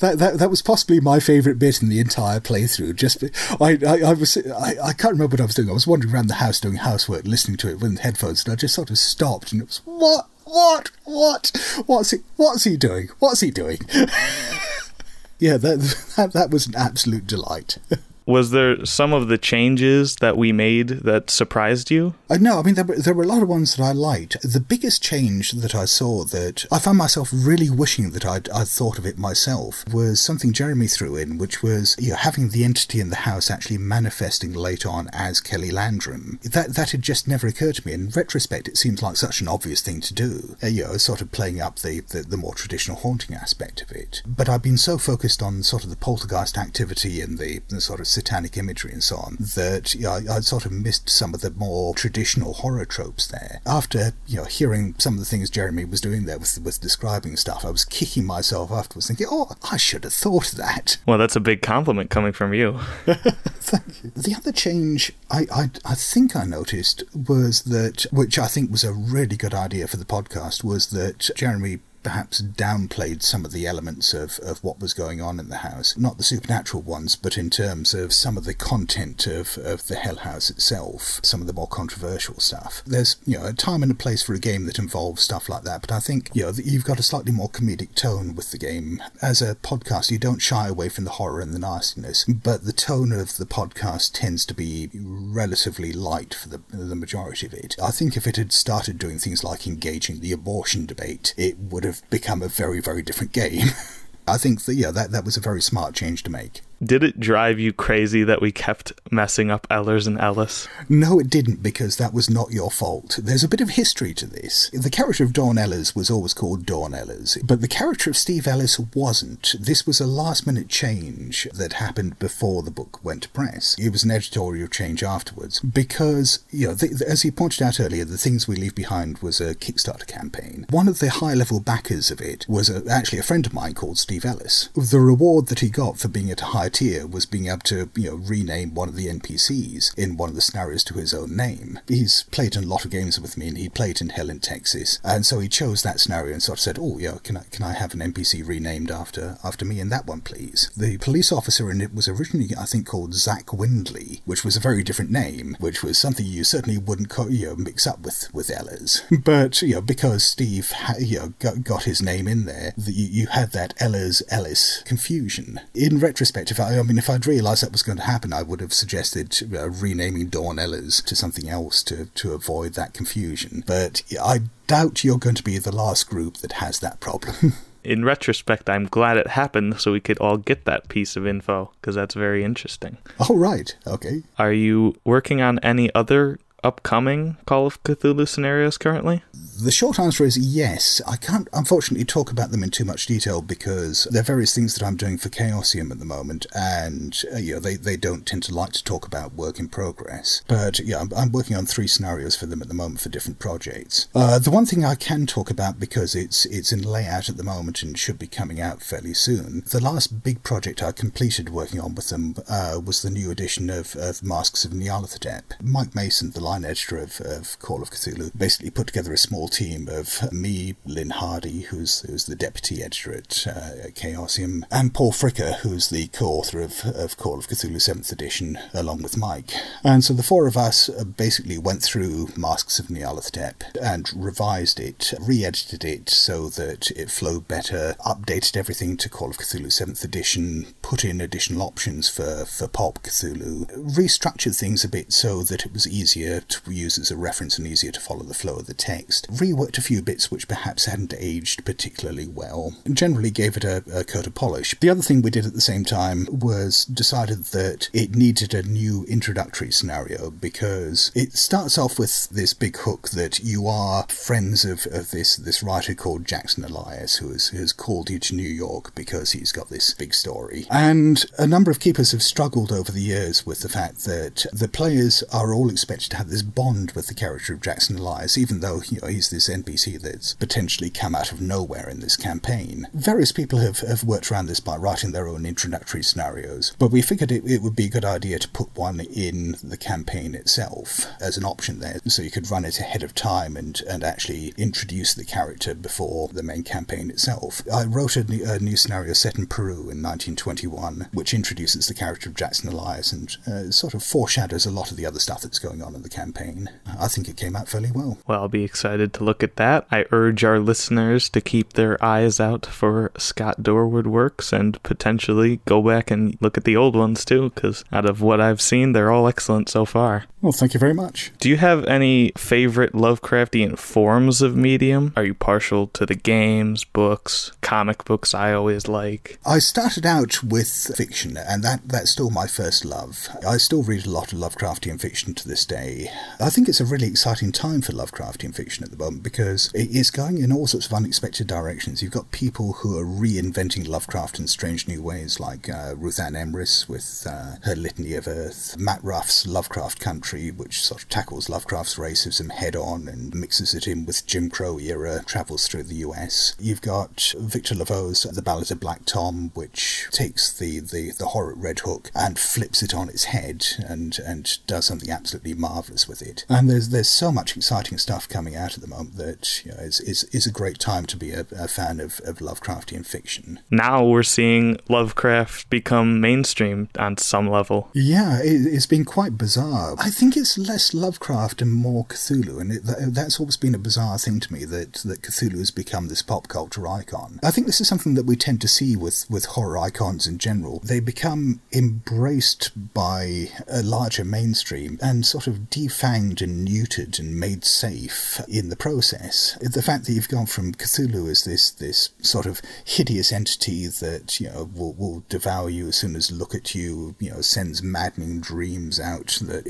that, 0.00 0.16
that 0.18 0.38
that 0.38 0.50
was 0.50 0.62
possibly 0.62 0.98
my 0.98 1.20
favourite 1.20 1.58
bit 1.58 1.82
in 1.82 1.88
the 1.88 2.00
entire 2.00 2.40
playthrough. 2.40 2.96
Just 2.96 3.22
I, 3.60 3.78
I, 3.86 4.10
I 4.10 4.12
was 4.14 4.36
I, 4.36 4.74
I 4.82 4.92
can't 4.92 5.12
remember 5.12 5.34
what 5.34 5.40
I 5.40 5.44
was 5.44 5.54
doing. 5.54 5.70
I 5.70 5.74
was 5.74 5.86
wandering 5.86 6.14
around 6.14 6.28
the 6.28 6.34
house 6.34 6.60
doing 6.60 6.76
housework, 6.76 7.26
listening 7.26 7.58
to 7.58 7.70
it 7.70 7.80
with 7.80 7.98
headphones, 7.98 8.44
and 8.44 8.52
I 8.52 8.56
just 8.56 8.74
sort 8.74 8.90
of 8.90 8.98
stopped 8.98 9.52
and 9.52 9.62
it 9.62 9.66
was 9.66 9.82
what 9.84 10.26
what 10.48 10.90
what 11.04 11.52
what's 11.86 12.10
he 12.10 12.18
what's 12.36 12.64
he 12.64 12.76
doing? 12.76 13.08
What's 13.18 13.40
he 13.40 13.50
doing? 13.50 13.78
yeah, 15.38 15.56
that, 15.58 16.12
that 16.16 16.32
that 16.32 16.50
was 16.50 16.66
an 16.66 16.74
absolute 16.74 17.26
delight. 17.26 17.78
was 18.28 18.50
there 18.50 18.84
some 18.84 19.14
of 19.14 19.28
the 19.28 19.38
changes 19.38 20.16
that 20.16 20.36
we 20.36 20.52
made 20.52 20.88
that 20.88 21.30
surprised 21.30 21.90
you? 21.90 22.14
Uh, 22.28 22.36
no, 22.36 22.58
I 22.58 22.62
mean, 22.62 22.74
there 22.74 22.84
were, 22.84 22.96
there 22.96 23.14
were 23.14 23.22
a 23.22 23.26
lot 23.26 23.42
of 23.42 23.48
ones 23.48 23.74
that 23.74 23.82
I 23.82 23.92
liked. 23.92 24.36
The 24.42 24.60
biggest 24.60 25.02
change 25.02 25.52
that 25.52 25.74
I 25.74 25.86
saw 25.86 26.24
that 26.24 26.66
I 26.70 26.78
found 26.78 26.98
myself 26.98 27.30
really 27.32 27.70
wishing 27.70 28.10
that 28.10 28.26
I'd, 28.26 28.50
I'd 28.50 28.68
thought 28.68 28.98
of 28.98 29.06
it 29.06 29.16
myself 29.16 29.82
was 29.90 30.20
something 30.20 30.52
Jeremy 30.52 30.88
threw 30.88 31.16
in, 31.16 31.38
which 31.38 31.62
was 31.62 31.96
you 31.98 32.10
know, 32.10 32.16
having 32.16 32.50
the 32.50 32.64
entity 32.64 33.00
in 33.00 33.08
the 33.08 33.16
house 33.16 33.50
actually 33.50 33.78
manifesting 33.78 34.52
later 34.52 34.90
on 34.90 35.08
as 35.14 35.40
Kelly 35.40 35.70
Landrum. 35.70 36.38
That, 36.42 36.74
that 36.74 36.90
had 36.90 37.00
just 37.00 37.26
never 37.26 37.46
occurred 37.46 37.76
to 37.76 37.86
me. 37.86 37.94
In 37.94 38.10
retrospect, 38.10 38.68
it 38.68 38.76
seems 38.76 39.02
like 39.02 39.16
such 39.16 39.40
an 39.40 39.48
obvious 39.48 39.80
thing 39.80 40.02
to 40.02 40.12
do, 40.12 40.56
uh, 40.62 40.66
you 40.66 40.84
know, 40.84 40.98
sort 40.98 41.22
of 41.22 41.32
playing 41.32 41.62
up 41.62 41.78
the, 41.78 42.00
the, 42.00 42.20
the 42.20 42.36
more 42.36 42.54
traditional 42.54 42.98
haunting 42.98 43.34
aspect 43.34 43.80
of 43.80 43.90
it. 43.90 44.22
But 44.26 44.50
I've 44.50 44.62
been 44.62 44.76
so 44.76 44.98
focused 44.98 45.42
on 45.42 45.62
sort 45.62 45.84
of 45.84 45.88
the 45.88 45.96
poltergeist 45.96 46.58
activity 46.58 47.22
and 47.22 47.38
the, 47.38 47.62
the 47.70 47.80
sort 47.80 48.00
of 48.00 48.06
satanic 48.18 48.56
imagery 48.56 48.92
and 48.92 49.04
so 49.04 49.16
on, 49.16 49.36
that 49.38 49.94
you 49.94 50.02
know, 50.02 50.20
I, 50.30 50.40
sort 50.40 50.66
of 50.66 50.72
missed 50.72 51.08
some 51.08 51.34
of 51.34 51.40
the 51.40 51.50
more 51.50 51.94
traditional 51.94 52.54
horror 52.54 52.84
tropes 52.84 53.26
there. 53.26 53.60
After 53.64 54.12
you 54.26 54.38
know 54.38 54.44
hearing 54.44 54.94
some 54.98 55.14
of 55.14 55.20
the 55.20 55.24
things 55.24 55.50
Jeremy 55.50 55.84
was 55.84 56.00
doing 56.00 56.24
there 56.24 56.38
with, 56.38 56.58
with 56.62 56.80
describing 56.80 57.36
stuff, 57.36 57.64
I 57.64 57.70
was 57.70 57.84
kicking 57.84 58.24
myself 58.24 58.72
afterwards, 58.72 59.06
thinking, 59.06 59.28
"Oh, 59.30 59.50
I 59.70 59.76
should 59.76 60.04
have 60.04 60.12
thought 60.12 60.52
of 60.52 60.58
that." 60.58 60.98
Well, 61.06 61.18
that's 61.18 61.36
a 61.36 61.40
big 61.40 61.62
compliment 61.62 62.10
coming 62.10 62.32
from 62.32 62.54
you. 62.54 62.78
Thank 63.06 64.02
you. 64.02 64.12
The 64.16 64.34
other 64.34 64.52
change 64.52 65.12
I, 65.30 65.46
I 65.52 65.70
I 65.84 65.94
think 65.94 66.34
I 66.34 66.44
noticed 66.44 67.04
was 67.14 67.62
that, 67.64 68.06
which 68.10 68.38
I 68.38 68.46
think 68.46 68.70
was 68.70 68.84
a 68.84 68.92
really 68.92 69.36
good 69.36 69.54
idea 69.54 69.86
for 69.86 69.96
the 69.96 70.04
podcast, 70.04 70.64
was 70.64 70.88
that 70.90 71.30
Jeremy 71.36 71.80
perhaps 72.08 72.40
downplayed 72.40 73.22
some 73.22 73.44
of 73.44 73.52
the 73.52 73.66
elements 73.66 74.14
of, 74.14 74.38
of 74.38 74.64
what 74.64 74.80
was 74.80 74.94
going 74.94 75.20
on 75.20 75.38
in 75.38 75.50
the 75.50 75.58
house. 75.58 75.94
Not 75.98 76.16
the 76.16 76.24
supernatural 76.24 76.82
ones, 76.82 77.16
but 77.16 77.36
in 77.36 77.50
terms 77.50 77.92
of 77.92 78.14
some 78.14 78.38
of 78.38 78.46
the 78.46 78.54
content 78.54 79.26
of, 79.26 79.58
of 79.58 79.88
the 79.88 79.96
Hell 79.96 80.16
House 80.16 80.48
itself, 80.48 81.20
some 81.22 81.42
of 81.42 81.46
the 81.46 81.52
more 81.52 81.66
controversial 81.66 82.40
stuff. 82.40 82.80
There's, 82.86 83.16
you 83.26 83.36
know, 83.36 83.44
a 83.44 83.52
time 83.52 83.82
and 83.82 83.92
a 83.92 83.94
place 83.94 84.22
for 84.22 84.32
a 84.32 84.38
game 84.38 84.64
that 84.64 84.78
involves 84.78 85.22
stuff 85.22 85.50
like 85.50 85.64
that, 85.64 85.82
but 85.82 85.92
I 85.92 86.00
think, 86.00 86.30
you 86.32 86.44
know, 86.44 86.52
you've 86.56 86.86
got 86.86 86.98
a 86.98 87.02
slightly 87.02 87.30
more 87.30 87.50
comedic 87.50 87.94
tone 87.94 88.34
with 88.34 88.52
the 88.52 88.58
game. 88.58 89.02
As 89.20 89.42
a 89.42 89.56
podcast, 89.56 90.10
you 90.10 90.18
don't 90.18 90.40
shy 90.40 90.66
away 90.66 90.88
from 90.88 91.04
the 91.04 91.10
horror 91.10 91.40
and 91.40 91.52
the 91.52 91.58
nastiness, 91.58 92.24
but 92.24 92.64
the 92.64 92.72
tone 92.72 93.12
of 93.12 93.36
the 93.36 93.44
podcast 93.44 94.12
tends 94.14 94.46
to 94.46 94.54
be 94.54 94.88
relatively 94.94 95.92
light 95.92 96.32
for 96.32 96.48
the, 96.48 96.62
the 96.70 96.96
majority 96.96 97.46
of 97.46 97.52
it. 97.52 97.76
I 97.82 97.90
think 97.90 98.16
if 98.16 98.26
it 98.26 98.36
had 98.36 98.54
started 98.54 98.96
doing 98.96 99.18
things 99.18 99.44
like 99.44 99.66
engaging 99.66 100.20
the 100.20 100.32
abortion 100.32 100.86
debate, 100.86 101.34
it 101.36 101.58
would 101.58 101.84
have 101.84 101.97
become 102.10 102.42
a 102.42 102.48
very, 102.48 102.80
very 102.80 103.02
different 103.02 103.32
game. 103.32 103.68
I 104.26 104.36
think 104.36 104.62
that 104.62 104.74
yeah, 104.74 104.90
that 104.90 105.10
that 105.12 105.24
was 105.24 105.36
a 105.36 105.40
very 105.40 105.62
smart 105.62 105.94
change 105.94 106.22
to 106.24 106.30
make. 106.30 106.60
Did 106.82 107.02
it 107.02 107.18
drive 107.18 107.58
you 107.58 107.72
crazy 107.72 108.22
that 108.22 108.40
we 108.40 108.52
kept 108.52 108.92
messing 109.10 109.50
up 109.50 109.66
Ellers 109.68 110.06
and 110.06 110.18
Ellis? 110.18 110.68
No, 110.88 111.18
it 111.18 111.28
didn't, 111.28 111.60
because 111.60 111.96
that 111.96 112.14
was 112.14 112.30
not 112.30 112.52
your 112.52 112.70
fault. 112.70 113.18
There's 113.20 113.42
a 113.42 113.48
bit 113.48 113.60
of 113.60 113.70
history 113.70 114.14
to 114.14 114.26
this. 114.26 114.70
The 114.72 114.88
character 114.88 115.24
of 115.24 115.32
Dawn 115.32 115.58
Ellers 115.58 115.96
was 115.96 116.08
always 116.08 116.34
called 116.34 116.66
Dawn 116.66 116.94
Ellers, 116.94 117.36
but 117.44 117.60
the 117.60 117.68
character 117.68 118.10
of 118.10 118.16
Steve 118.16 118.46
Ellis 118.46 118.78
wasn't. 118.94 119.56
This 119.58 119.88
was 119.88 120.00
a 120.00 120.06
last 120.06 120.46
minute 120.46 120.68
change 120.68 121.48
that 121.52 121.74
happened 121.74 122.18
before 122.20 122.62
the 122.62 122.70
book 122.70 123.04
went 123.04 123.24
to 123.24 123.28
press. 123.30 123.74
It 123.76 123.90
was 123.90 124.04
an 124.04 124.12
editorial 124.12 124.68
change 124.68 125.02
afterwards, 125.02 125.58
because, 125.60 126.44
you 126.50 126.68
know, 126.68 126.74
the, 126.74 127.04
as 127.08 127.22
he 127.22 127.32
pointed 127.32 127.62
out 127.62 127.80
earlier, 127.80 128.04
The 128.04 128.16
Things 128.16 128.46
We 128.46 128.54
Leave 128.54 128.76
Behind 128.76 129.18
was 129.18 129.40
a 129.40 129.56
Kickstarter 129.56 130.06
campaign. 130.06 130.64
One 130.70 130.86
of 130.86 131.00
the 131.00 131.10
high 131.10 131.34
level 131.34 131.58
backers 131.58 132.12
of 132.12 132.20
it 132.20 132.46
was 132.48 132.70
a, 132.70 132.88
actually 132.88 133.18
a 133.18 133.24
friend 133.24 133.44
of 133.46 133.52
mine 133.52 133.74
called 133.74 133.98
Steve 133.98 134.24
Ellis. 134.24 134.68
The 134.76 135.00
reward 135.00 135.48
that 135.48 135.58
he 135.60 135.70
got 135.70 135.98
for 135.98 136.06
being 136.06 136.30
at 136.30 136.42
a 136.42 136.46
high 136.46 136.67
tier 136.70 137.06
was 137.06 137.26
being 137.26 137.48
able 137.48 137.58
to, 137.60 137.90
you 137.96 138.10
know, 138.10 138.16
rename 138.16 138.74
one 138.74 138.88
of 138.88 138.96
the 138.96 139.06
NPCs 139.06 139.96
in 139.98 140.16
one 140.16 140.28
of 140.28 140.34
the 140.34 140.40
scenarios 140.40 140.84
to 140.84 140.94
his 140.94 141.14
own 141.14 141.36
name. 141.36 141.80
He's 141.88 142.24
played 142.30 142.56
in 142.56 142.64
a 142.64 142.66
lot 142.66 142.84
of 142.84 142.90
games 142.90 143.20
with 143.20 143.36
me, 143.36 143.48
and 143.48 143.58
he 143.58 143.68
played 143.68 144.00
in 144.00 144.10
Hell 144.10 144.30
in 144.30 144.40
Texas, 144.40 144.98
and 145.04 145.24
so 145.24 145.40
he 145.40 145.48
chose 145.48 145.82
that 145.82 146.00
scenario 146.00 146.32
and 146.32 146.42
sort 146.42 146.58
of 146.58 146.62
said, 146.62 146.78
"Oh, 146.80 146.98
yeah, 146.98 147.18
can 147.22 147.36
I 147.36 147.44
can 147.50 147.64
I 147.64 147.72
have 147.72 147.94
an 147.94 148.00
NPC 148.00 148.46
renamed 148.46 148.90
after 148.90 149.38
after 149.44 149.64
me 149.64 149.80
in 149.80 149.88
that 149.90 150.06
one, 150.06 150.20
please?" 150.20 150.70
The 150.76 150.98
police 150.98 151.32
officer 151.32 151.70
in 151.70 151.80
it 151.80 151.94
was 151.94 152.08
originally, 152.08 152.50
I 152.58 152.64
think, 152.64 152.86
called 152.86 153.14
Zach 153.14 153.52
Windley, 153.52 154.22
which 154.24 154.44
was 154.44 154.56
a 154.56 154.60
very 154.60 154.82
different 154.82 155.10
name, 155.10 155.56
which 155.60 155.82
was 155.82 155.98
something 155.98 156.26
you 156.26 156.44
certainly 156.44 156.78
wouldn't 156.78 157.08
co- 157.08 157.28
you 157.28 157.48
know, 157.48 157.56
mix 157.56 157.86
up 157.86 158.00
with 158.00 158.28
with 158.32 158.50
Ellers. 158.50 159.02
But 159.28 159.60
you 159.62 159.74
know, 159.74 159.82
because 159.82 160.24
Steve 160.24 160.70
ha- 160.70 160.94
you 160.98 161.18
know, 161.18 161.34
got, 161.38 161.64
got 161.64 161.82
his 161.84 162.00
name 162.00 162.26
in 162.26 162.44
there, 162.46 162.72
the, 162.76 162.92
you, 162.92 163.06
you 163.06 163.26
had 163.26 163.52
that 163.52 163.74
Ellers 163.78 164.22
Ellis 164.30 164.82
confusion. 164.84 165.60
In 165.74 165.98
retrospect, 165.98 166.50
if 166.50 166.57
I, 166.60 166.78
I 166.78 166.82
mean, 166.82 166.98
if 166.98 167.10
I'd 167.10 167.26
realised 167.26 167.62
that 167.62 167.72
was 167.72 167.82
going 167.82 167.98
to 167.98 168.04
happen, 168.04 168.32
I 168.32 168.42
would 168.42 168.60
have 168.60 168.72
suggested 168.72 169.34
uh, 169.54 169.70
renaming 169.70 170.28
Dawn 170.28 170.58
Ellers 170.58 171.02
to 171.04 171.16
something 171.16 171.48
else 171.48 171.82
to, 171.84 172.06
to 172.06 172.32
avoid 172.32 172.74
that 172.74 172.94
confusion. 172.94 173.62
But 173.66 174.02
I 174.20 174.40
doubt 174.66 175.04
you're 175.04 175.18
going 175.18 175.36
to 175.36 175.42
be 175.42 175.58
the 175.58 175.74
last 175.74 176.08
group 176.08 176.38
that 176.38 176.52
has 176.52 176.80
that 176.80 177.00
problem. 177.00 177.54
in 177.84 178.04
retrospect, 178.04 178.68
I'm 178.68 178.86
glad 178.86 179.16
it 179.16 179.28
happened 179.28 179.80
so 179.80 179.92
we 179.92 180.00
could 180.00 180.18
all 180.18 180.36
get 180.36 180.64
that 180.66 180.88
piece 180.88 181.16
of 181.16 181.26
info 181.26 181.72
because 181.80 181.94
that's 181.94 182.14
very 182.14 182.44
interesting. 182.44 182.98
Oh, 183.28 183.36
right. 183.36 183.74
Okay. 183.86 184.22
Are 184.38 184.52
you 184.52 184.96
working 185.04 185.40
on 185.40 185.58
any 185.60 185.92
other 185.94 186.38
upcoming 186.68 187.36
Call 187.46 187.66
of 187.66 187.82
Cthulhu 187.82 188.28
scenarios 188.28 188.78
currently? 188.78 189.22
The 189.60 189.72
short 189.72 189.98
answer 189.98 190.24
is 190.24 190.38
yes. 190.38 191.00
I 191.06 191.16
can't, 191.16 191.48
unfortunately, 191.52 192.04
talk 192.04 192.30
about 192.30 192.52
them 192.52 192.62
in 192.62 192.70
too 192.70 192.84
much 192.84 193.06
detail 193.06 193.42
because 193.42 194.06
there 194.10 194.20
are 194.20 194.24
various 194.34 194.54
things 194.54 194.74
that 194.74 194.86
I'm 194.86 194.96
doing 194.96 195.18
for 195.18 195.30
Chaosium 195.30 195.90
at 195.90 195.98
the 195.98 196.04
moment, 196.04 196.46
and 196.54 197.20
uh, 197.34 197.38
you 197.38 197.54
know, 197.54 197.60
they, 197.60 197.74
they 197.74 197.96
don't 197.96 198.24
tend 198.24 198.44
to 198.44 198.54
like 198.54 198.72
to 198.74 198.84
talk 198.84 199.04
about 199.04 199.32
work 199.34 199.58
in 199.58 199.68
progress. 199.68 200.42
But 200.46 200.78
yeah, 200.78 201.00
I'm, 201.00 201.10
I'm 201.16 201.32
working 201.32 201.56
on 201.56 201.66
three 201.66 201.88
scenarios 201.88 202.36
for 202.36 202.46
them 202.46 202.62
at 202.62 202.68
the 202.68 202.74
moment 202.74 203.00
for 203.00 203.08
different 203.08 203.40
projects. 203.40 204.06
Uh, 204.14 204.38
the 204.38 204.50
one 204.52 204.66
thing 204.66 204.84
I 204.84 204.94
can 204.94 205.26
talk 205.26 205.50
about 205.50 205.80
because 205.80 206.14
it's 206.14 206.44
it's 206.46 206.72
in 206.72 206.82
layout 206.82 207.28
at 207.28 207.36
the 207.36 207.42
moment 207.42 207.82
and 207.82 207.98
should 207.98 208.18
be 208.18 208.28
coming 208.28 208.60
out 208.60 208.82
fairly 208.82 209.14
soon. 209.14 209.64
The 209.66 209.82
last 209.82 210.22
big 210.22 210.42
project 210.42 210.82
I 210.82 210.92
completed 210.92 211.48
working 211.48 211.80
on 211.80 211.94
with 211.94 212.10
them 212.10 212.36
uh, 212.48 212.80
was 212.84 213.02
the 213.02 213.10
new 213.10 213.30
edition 213.30 213.70
of, 213.70 213.96
of 213.96 214.22
Masks 214.22 214.64
of 214.64 214.72
Nyarlathotep. 214.72 215.60
Mike 215.60 215.94
Mason, 215.94 216.30
the 216.30 216.40
line 216.58 216.70
editor 216.70 216.98
of, 216.98 217.20
of 217.20 217.58
Call 217.60 217.82
of 217.82 217.90
Cthulhu, 217.90 218.36
basically 218.36 218.70
put 218.70 218.88
together 218.88 219.12
a 219.12 219.18
small 219.18 219.48
team 219.48 219.88
of 219.88 220.32
me, 220.32 220.74
Lynne 220.84 221.10
Hardy, 221.10 221.62
who's 221.62 222.00
who's 222.00 222.26
the 222.26 222.34
deputy 222.34 222.82
editor 222.82 223.14
at, 223.14 223.46
uh, 223.46 223.86
at 223.86 223.94
Chaosium, 223.94 224.64
and 224.70 224.94
Paul 224.94 225.12
Fricker, 225.12 225.56
who's 225.60 225.88
the 225.90 226.08
co-author 226.08 226.60
of, 226.60 226.84
of 226.84 227.16
Call 227.16 227.38
of 227.38 227.48
Cthulhu 227.48 227.80
Seventh 227.80 228.10
Edition, 228.10 228.58
along 228.74 229.02
with 229.02 229.16
Mike. 229.16 229.50
And 229.84 230.02
so 230.02 230.14
the 230.14 230.22
four 230.22 230.46
of 230.46 230.56
us 230.56 230.88
uh, 230.88 231.04
basically 231.04 231.58
went 231.58 231.82
through 231.82 232.28
Masks 232.36 232.78
of 232.78 232.86
Nyarlathotep 232.86 233.76
and 233.80 234.10
revised 234.14 234.80
it, 234.80 235.12
re-edited 235.20 235.84
it 235.84 236.10
so 236.10 236.48
that 236.50 236.90
it 236.92 237.10
flowed 237.10 237.46
better, 237.46 237.94
updated 238.04 238.56
everything 238.56 238.96
to 238.98 239.08
Call 239.08 239.30
of 239.30 239.38
Cthulhu 239.38 239.72
Seventh 239.72 240.04
Edition, 240.04 240.74
put 240.82 241.04
in 241.04 241.20
additional 241.20 241.62
options 241.62 242.08
for 242.08 242.44
for 242.44 242.68
Pulp 242.68 243.02
Cthulhu, 243.02 243.66
restructured 243.76 244.58
things 244.58 244.84
a 244.84 244.88
bit 244.88 245.12
so 245.12 245.42
that 245.42 245.64
it 245.64 245.72
was 245.72 245.86
easier 245.86 246.37
to 246.40 246.72
use 246.72 246.98
as 246.98 247.10
a 247.10 247.16
reference 247.16 247.58
and 247.58 247.66
easier 247.66 247.92
to 247.92 248.00
follow 248.00 248.22
the 248.22 248.34
flow 248.34 248.56
of 248.56 248.66
the 248.66 248.74
text. 248.74 249.30
Reworked 249.30 249.78
a 249.78 249.82
few 249.82 250.02
bits 250.02 250.30
which 250.30 250.48
perhaps 250.48 250.86
hadn't 250.86 251.14
aged 251.18 251.64
particularly 251.64 252.26
well. 252.26 252.74
Generally 252.90 253.30
gave 253.30 253.56
it 253.56 253.64
a, 253.64 253.82
a 253.92 254.04
coat 254.04 254.26
of 254.26 254.34
polish. 254.34 254.74
The 254.80 254.90
other 254.90 255.02
thing 255.02 255.22
we 255.22 255.30
did 255.30 255.46
at 255.46 255.54
the 255.54 255.60
same 255.60 255.84
time 255.84 256.26
was 256.30 256.84
decided 256.84 257.44
that 257.46 257.88
it 257.92 258.14
needed 258.14 258.54
a 258.54 258.62
new 258.62 259.04
introductory 259.04 259.70
scenario 259.70 260.30
because 260.30 261.12
it 261.14 261.32
starts 261.32 261.78
off 261.78 261.98
with 261.98 262.28
this 262.30 262.54
big 262.54 262.76
hook 262.78 263.10
that 263.10 263.40
you 263.40 263.66
are 263.66 264.06
friends 264.08 264.64
of, 264.64 264.86
of 264.86 265.10
this, 265.10 265.36
this 265.36 265.62
writer 265.62 265.94
called 265.94 266.24
Jackson 266.24 266.64
Elias 266.64 267.16
who 267.16 267.30
has, 267.30 267.48
has 267.48 267.72
called 267.72 268.10
you 268.10 268.18
to 268.18 268.34
New 268.34 268.48
York 268.48 268.94
because 268.94 269.32
he's 269.32 269.52
got 269.52 269.68
this 269.68 269.94
big 269.94 270.14
story. 270.14 270.66
And 270.70 271.24
a 271.38 271.46
number 271.46 271.70
of 271.70 271.80
keepers 271.80 272.12
have 272.12 272.22
struggled 272.22 272.72
over 272.72 272.92
the 272.92 273.00
years 273.00 273.46
with 273.46 273.60
the 273.60 273.68
fact 273.68 274.04
that 274.04 274.46
the 274.52 274.68
players 274.68 275.22
are 275.32 275.54
all 275.54 275.70
expected 275.70 276.10
to 276.10 276.16
have 276.16 276.27
this 276.28 276.42
bond 276.42 276.92
with 276.92 277.06
the 277.06 277.14
character 277.14 277.54
of 277.54 277.60
Jackson 277.60 277.98
Elias, 277.98 278.38
even 278.38 278.60
though 278.60 278.80
you 278.88 279.00
know, 279.00 279.08
he's 279.08 279.30
this 279.30 279.48
NPC 279.48 280.00
that's 280.00 280.34
potentially 280.34 280.90
come 280.90 281.14
out 281.14 281.32
of 281.32 281.40
nowhere 281.40 281.88
in 281.88 282.00
this 282.00 282.16
campaign. 282.16 282.86
Various 282.94 283.32
people 283.32 283.58
have, 283.58 283.80
have 283.80 284.04
worked 284.04 284.30
around 284.30 284.46
this 284.46 284.60
by 284.60 284.76
writing 284.76 285.12
their 285.12 285.28
own 285.28 285.46
introductory 285.46 286.02
scenarios, 286.02 286.74
but 286.78 286.90
we 286.90 287.02
figured 287.02 287.32
it, 287.32 287.44
it 287.44 287.62
would 287.62 287.76
be 287.76 287.86
a 287.86 287.90
good 287.90 288.04
idea 288.04 288.38
to 288.38 288.48
put 288.48 288.76
one 288.76 289.00
in 289.00 289.56
the 289.62 289.76
campaign 289.76 290.34
itself 290.34 291.06
as 291.20 291.36
an 291.36 291.44
option 291.44 291.80
there, 291.80 292.00
so 292.06 292.22
you 292.22 292.30
could 292.30 292.50
run 292.50 292.64
it 292.64 292.80
ahead 292.80 293.02
of 293.02 293.14
time 293.14 293.56
and, 293.56 293.82
and 293.88 294.04
actually 294.04 294.52
introduce 294.56 295.14
the 295.14 295.24
character 295.24 295.74
before 295.74 296.28
the 296.28 296.42
main 296.42 296.62
campaign 296.62 297.10
itself. 297.10 297.62
I 297.72 297.84
wrote 297.84 298.16
a 298.16 298.24
new, 298.24 298.44
a 298.44 298.58
new 298.58 298.76
scenario 298.76 299.12
set 299.12 299.38
in 299.38 299.46
Peru 299.46 299.74
in 299.74 300.02
1921, 300.02 301.08
which 301.12 301.34
introduces 301.34 301.86
the 301.86 301.94
character 301.94 302.28
of 302.28 302.36
Jackson 302.36 302.70
Elias 302.70 303.12
and 303.12 303.36
uh, 303.46 303.70
sort 303.70 303.94
of 303.94 304.02
foreshadows 304.02 304.66
a 304.66 304.70
lot 304.70 304.90
of 304.90 304.96
the 304.96 305.06
other 305.06 305.18
stuff 305.18 305.42
that's 305.42 305.58
going 305.58 305.82
on 305.82 305.94
in 305.94 306.02
the 306.02 306.08
campaign. 306.18 306.68
I 306.98 307.06
think 307.08 307.28
it 307.28 307.36
came 307.36 307.54
out 307.54 307.68
fairly 307.68 307.90
well. 307.92 308.18
Well, 308.26 308.42
I'll 308.42 308.48
be 308.48 308.64
excited 308.64 309.12
to 309.14 309.24
look 309.24 309.42
at 309.42 309.56
that. 309.56 309.86
I 309.90 310.04
urge 310.10 310.42
our 310.42 310.58
listeners 310.58 311.28
to 311.30 311.40
keep 311.40 311.74
their 311.74 312.02
eyes 312.04 312.40
out 312.40 312.66
for 312.66 313.12
Scott 313.16 313.62
Dorward 313.62 314.06
works 314.06 314.52
and 314.52 314.82
potentially 314.82 315.60
go 315.64 315.80
back 315.82 316.10
and 316.10 316.36
look 316.40 316.56
at 316.56 316.64
the 316.64 316.76
old 316.76 316.96
ones 316.96 317.24
too, 317.24 317.50
because 317.50 317.84
out 317.92 318.08
of 318.08 318.20
what 318.20 318.40
I've 318.40 318.60
seen, 318.60 318.92
they're 318.92 319.12
all 319.12 319.28
excellent 319.28 319.68
so 319.68 319.84
far. 319.84 320.24
Well, 320.40 320.52
thank 320.52 320.72
you 320.72 320.78
very 320.78 320.94
much. 320.94 321.32
Do 321.40 321.48
you 321.48 321.56
have 321.56 321.84
any 321.86 322.30
favorite 322.36 322.92
Lovecraftian 322.92 323.76
forms 323.76 324.40
of 324.40 324.54
medium? 324.54 325.12
Are 325.16 325.24
you 325.24 325.34
partial 325.34 325.88
to 325.88 326.06
the 326.06 326.14
games, 326.14 326.84
books, 326.84 327.50
comic 327.60 328.04
books 328.04 328.34
I 328.34 328.52
always 328.52 328.86
like? 328.86 329.40
I 329.44 329.58
started 329.58 330.06
out 330.06 330.44
with 330.44 330.68
fiction, 330.96 331.36
and 331.36 331.64
that, 331.64 331.88
that's 331.88 332.12
still 332.12 332.30
my 332.30 332.46
first 332.46 332.84
love. 332.84 333.28
I 333.44 333.56
still 333.56 333.82
read 333.82 334.06
a 334.06 334.10
lot 334.10 334.32
of 334.32 334.38
Lovecraftian 334.38 335.00
fiction 335.00 335.34
to 335.34 335.48
this 335.48 335.66
day. 335.66 336.08
I 336.38 336.50
think 336.50 336.68
it's 336.68 336.80
a 336.80 336.86
really 336.86 337.08
exciting 337.08 337.50
time 337.50 337.82
for 337.82 337.92
Lovecraftian 337.92 338.54
fiction 338.54 338.84
at 338.84 338.92
the 338.92 338.96
moment 338.96 339.24
because 339.24 339.72
it 339.74 339.90
is 339.90 340.12
going 340.12 340.38
in 340.38 340.52
all 340.52 340.68
sorts 340.68 340.86
of 340.86 340.92
unexpected 340.92 341.48
directions. 341.48 342.00
You've 342.00 342.12
got 342.12 342.30
people 342.30 342.74
who 342.74 342.96
are 342.96 343.04
reinventing 343.04 343.88
Lovecraft 343.88 344.38
in 344.38 344.46
strange 344.46 344.86
new 344.86 345.02
ways, 345.02 345.40
like 345.40 345.68
uh, 345.68 345.94
Ruthanna 345.94 346.44
Emrys 346.46 346.88
with 346.88 347.26
uh, 347.28 347.56
her 347.64 347.74
Litany 347.74 348.14
of 348.14 348.28
Earth, 348.28 348.76
Matt 348.78 349.02
Ruff's 349.02 349.44
Lovecraft 349.44 349.98
Country 349.98 350.27
which 350.32 350.82
sort 350.82 351.02
of 351.02 351.08
tackles 351.08 351.48
Lovecraft's 351.48 351.96
racism 351.96 352.50
head 352.50 352.76
on 352.76 353.08
and 353.08 353.34
mixes 353.34 353.74
it 353.74 353.86
in 353.86 354.04
with 354.04 354.26
Jim 354.26 354.50
Crow 354.50 354.78
era 354.78 355.22
travels 355.24 355.66
through 355.66 355.84
the 355.84 355.96
US. 355.96 356.54
You've 356.58 356.82
got 356.82 357.34
Victor 357.38 357.74
LaValle's 357.74 358.22
The 358.22 358.42
Ballad 358.42 358.70
of 358.70 358.80
Black 358.80 359.04
Tom, 359.04 359.50
which 359.54 360.06
takes 360.10 360.56
the, 360.56 360.80
the, 360.80 361.12
the 361.18 361.26
horror 361.26 361.54
Red 361.56 361.80
Hook 361.80 362.10
and 362.14 362.38
flips 362.38 362.82
it 362.82 362.94
on 362.94 363.08
its 363.08 363.24
head 363.24 363.66
and, 363.78 364.18
and 364.18 364.58
does 364.66 364.86
something 364.86 365.10
absolutely 365.10 365.54
marvellous 365.54 366.06
with 366.06 366.22
it. 366.22 366.44
And 366.48 366.68
there's 366.68 366.90
there's 366.90 367.08
so 367.08 367.30
much 367.30 367.56
exciting 367.56 367.98
stuff 367.98 368.28
coming 368.28 368.56
out 368.56 368.74
at 368.74 368.80
the 368.80 368.88
moment 368.88 369.16
that 369.16 369.64
you 369.64 369.72
know, 369.72 369.78
is, 369.78 370.00
is, 370.00 370.24
is 370.24 370.46
a 370.46 370.52
great 370.52 370.78
time 370.78 371.06
to 371.06 371.16
be 371.16 371.30
a, 371.32 371.46
a 371.52 371.68
fan 371.68 372.00
of, 372.00 372.20
of 372.24 372.38
Lovecraftian 372.38 373.06
fiction. 373.06 373.60
Now 373.70 374.04
we're 374.04 374.22
seeing 374.22 374.78
Lovecraft 374.88 375.70
become 375.70 376.20
mainstream 376.20 376.88
on 376.98 377.16
some 377.16 377.48
level. 377.48 377.90
Yeah, 377.94 378.40
it, 378.40 378.66
it's 378.66 378.86
been 378.86 379.04
quite 379.04 379.38
bizarre. 379.38 379.94
I 379.98 380.10
think 380.18 380.36
it's 380.36 380.58
less 380.58 380.92
Lovecraft 380.92 381.62
and 381.62 381.72
more 381.72 382.04
Cthulhu, 382.04 382.60
and 382.60 382.72
it, 382.72 382.80
that's 383.14 383.38
always 383.38 383.56
been 383.56 383.74
a 383.74 383.78
bizarre 383.78 384.18
thing 384.18 384.40
to 384.40 384.52
me 384.52 384.64
that, 384.64 384.94
that 385.04 385.22
Cthulhu 385.22 385.58
has 385.58 385.70
become 385.70 386.08
this 386.08 386.22
pop 386.22 386.48
culture 386.48 386.88
icon. 386.88 387.38
I 387.44 387.52
think 387.52 387.68
this 387.68 387.80
is 387.80 387.86
something 387.86 388.14
that 388.14 388.26
we 388.26 388.34
tend 388.34 388.60
to 388.62 388.68
see 388.68 388.96
with, 388.96 389.26
with 389.30 389.44
horror 389.44 389.78
icons 389.78 390.26
in 390.26 390.38
general. 390.38 390.80
They 390.80 390.98
become 390.98 391.60
embraced 391.72 392.72
by 392.94 393.50
a 393.68 393.84
larger 393.84 394.24
mainstream 394.24 394.98
and 395.00 395.24
sort 395.24 395.46
of 395.46 395.70
defanged 395.70 396.42
and 396.42 396.66
neutered 396.66 397.20
and 397.20 397.38
made 397.38 397.64
safe 397.64 398.40
in 398.48 398.70
the 398.70 398.76
process. 398.76 399.56
The 399.60 399.82
fact 399.82 400.06
that 400.06 400.14
you've 400.14 400.28
gone 400.28 400.46
from 400.46 400.74
Cthulhu 400.74 401.30
as 401.30 401.44
this 401.44 401.70
this 401.70 402.10
sort 402.22 402.46
of 402.46 402.60
hideous 402.84 403.30
entity 403.30 403.86
that 403.86 404.40
you 404.40 404.48
know 404.48 404.68
will, 404.74 404.94
will 404.94 405.22
devour 405.28 405.70
you 405.70 405.88
as 405.88 405.96
soon 405.96 406.16
as 406.16 406.32
look 406.32 406.56
at 406.56 406.74
you, 406.74 407.14
you 407.20 407.30
know, 407.30 407.40
sends 407.40 407.84
maddening 407.84 408.40
dreams 408.40 408.98
out 408.98 409.38
that 409.42 409.66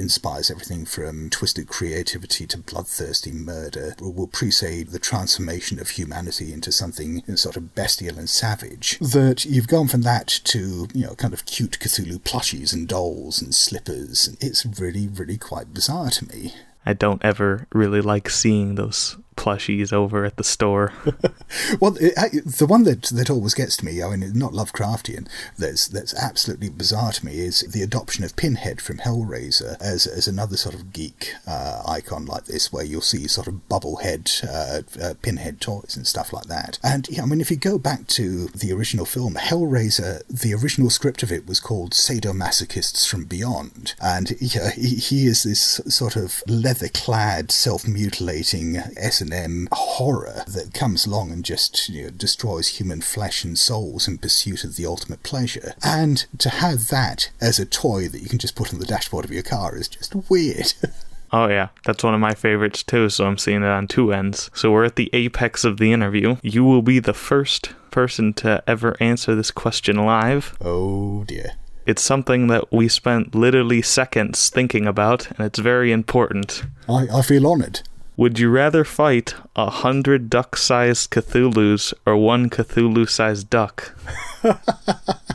everything 0.50 0.84
from 0.84 1.30
twisted 1.30 1.68
creativity 1.68 2.46
to 2.46 2.58
bloodthirsty 2.58 3.32
murder, 3.32 3.94
will 4.00 4.26
presage 4.26 4.88
the 4.88 4.98
transformation 4.98 5.78
of 5.78 5.90
humanity 5.90 6.52
into 6.52 6.72
something 6.72 7.22
sort 7.36 7.56
of 7.56 7.74
bestial 7.74 8.18
and 8.18 8.30
savage. 8.30 8.98
That 9.00 9.44
you've 9.44 9.68
gone 9.68 9.88
from 9.88 10.02
that 10.02 10.28
to 10.44 10.88
you 10.94 11.06
know 11.06 11.14
kind 11.14 11.34
of 11.34 11.46
cute 11.46 11.78
Cthulhu 11.78 12.20
plushies 12.20 12.72
and 12.72 12.86
dolls 12.86 13.42
and 13.42 13.54
slippers. 13.54 14.36
It's 14.40 14.64
really 14.64 15.08
really 15.08 15.38
quite 15.38 15.74
bizarre 15.74 16.10
to 16.10 16.26
me. 16.26 16.54
I 16.86 16.94
don't 16.94 17.24
ever 17.24 17.66
really 17.72 18.00
like 18.00 18.30
seeing 18.30 18.76
those 18.76 19.16
plushies 19.38 19.92
over 19.92 20.24
at 20.24 20.36
the 20.36 20.44
store. 20.44 20.92
well, 21.80 21.96
it, 22.00 22.44
the 22.44 22.66
one 22.66 22.82
that 22.82 23.02
that 23.04 23.30
always 23.30 23.54
gets 23.54 23.76
to 23.76 23.84
me, 23.84 24.02
I 24.02 24.14
mean, 24.14 24.32
not 24.36 24.52
Lovecraftian, 24.52 25.28
that's 25.56 25.86
that's 25.86 26.12
absolutely 26.14 26.68
bizarre 26.68 27.12
to 27.12 27.24
me 27.24 27.38
is 27.38 27.60
the 27.60 27.82
adoption 27.82 28.24
of 28.24 28.36
Pinhead 28.36 28.80
from 28.80 28.98
Hellraiser 28.98 29.80
as 29.80 30.06
as 30.06 30.26
another 30.26 30.56
sort 30.56 30.74
of 30.74 30.92
geek 30.92 31.34
uh, 31.46 31.82
icon 31.86 32.26
like 32.26 32.46
this, 32.46 32.72
where 32.72 32.84
you'll 32.84 33.00
see 33.00 33.28
sort 33.28 33.46
of 33.46 33.68
bubblehead 33.68 34.44
uh, 34.44 34.82
uh, 35.02 35.14
Pinhead 35.22 35.60
toys 35.60 35.96
and 35.96 36.06
stuff 36.06 36.32
like 36.32 36.46
that. 36.46 36.78
And 36.82 37.08
yeah, 37.08 37.22
I 37.22 37.26
mean, 37.26 37.40
if 37.40 37.50
you 37.50 37.56
go 37.56 37.78
back 37.78 38.08
to 38.08 38.48
the 38.48 38.72
original 38.72 39.06
film, 39.06 39.34
Hellraiser, 39.34 40.26
the 40.26 40.52
original 40.54 40.90
script 40.90 41.22
of 41.22 41.30
it 41.30 41.46
was 41.46 41.60
called 41.60 41.92
Sadomasochists 41.92 43.08
from 43.08 43.24
Beyond, 43.24 43.94
and 44.02 44.34
yeah, 44.40 44.72
he, 44.72 44.96
he 44.96 45.26
is 45.26 45.44
this 45.44 45.80
sort 45.86 46.16
of 46.16 46.42
leather-clad, 46.48 47.52
self-mutilating 47.52 48.76
S 48.96 49.20
and 49.32 49.68
horror 49.72 50.44
that 50.46 50.74
comes 50.74 51.06
along 51.06 51.30
and 51.30 51.44
just 51.44 51.88
you 51.88 52.04
know, 52.04 52.10
destroys 52.10 52.68
human 52.68 53.00
flesh 53.00 53.44
and 53.44 53.58
souls 53.58 54.08
in 54.08 54.18
pursuit 54.18 54.64
of 54.64 54.76
the 54.76 54.86
ultimate 54.86 55.22
pleasure. 55.22 55.74
And 55.84 56.26
to 56.38 56.48
have 56.50 56.88
that 56.88 57.30
as 57.40 57.58
a 57.58 57.66
toy 57.66 58.08
that 58.08 58.22
you 58.22 58.28
can 58.28 58.38
just 58.38 58.56
put 58.56 58.72
on 58.72 58.80
the 58.80 58.86
dashboard 58.86 59.24
of 59.24 59.32
your 59.32 59.42
car 59.42 59.76
is 59.76 59.88
just 59.88 60.14
weird. 60.30 60.72
Oh, 61.30 61.48
yeah. 61.48 61.68
That's 61.84 62.02
one 62.02 62.14
of 62.14 62.20
my 62.20 62.34
favorites, 62.34 62.82
too. 62.82 63.10
So 63.10 63.26
I'm 63.26 63.38
seeing 63.38 63.62
it 63.62 63.68
on 63.68 63.86
two 63.86 64.12
ends. 64.12 64.50
So 64.54 64.70
we're 64.72 64.84
at 64.84 64.96
the 64.96 65.10
apex 65.12 65.64
of 65.64 65.76
the 65.76 65.92
interview. 65.92 66.36
You 66.42 66.64
will 66.64 66.82
be 66.82 67.00
the 67.00 67.12
first 67.12 67.72
person 67.90 68.32
to 68.34 68.62
ever 68.66 68.96
answer 69.00 69.34
this 69.34 69.50
question 69.50 69.96
live. 69.96 70.56
Oh, 70.60 71.24
dear. 71.24 71.52
It's 71.86 72.02
something 72.02 72.48
that 72.48 72.72
we 72.72 72.88
spent 72.88 73.34
literally 73.34 73.80
seconds 73.80 74.50
thinking 74.50 74.86
about, 74.86 75.30
and 75.32 75.40
it's 75.40 75.58
very 75.58 75.90
important. 75.90 76.64
I, 76.88 77.06
I 77.12 77.22
feel 77.22 77.46
honored. 77.46 77.80
Would 78.18 78.40
you 78.40 78.50
rather 78.50 78.82
fight 78.82 79.36
a 79.54 79.70
hundred 79.70 80.28
duck 80.28 80.56
sized 80.56 81.12
Cthulhus 81.12 81.94
or 82.04 82.16
one 82.16 82.50
Cthulhu 82.50 83.08
sized 83.08 83.48
duck? 83.48 83.96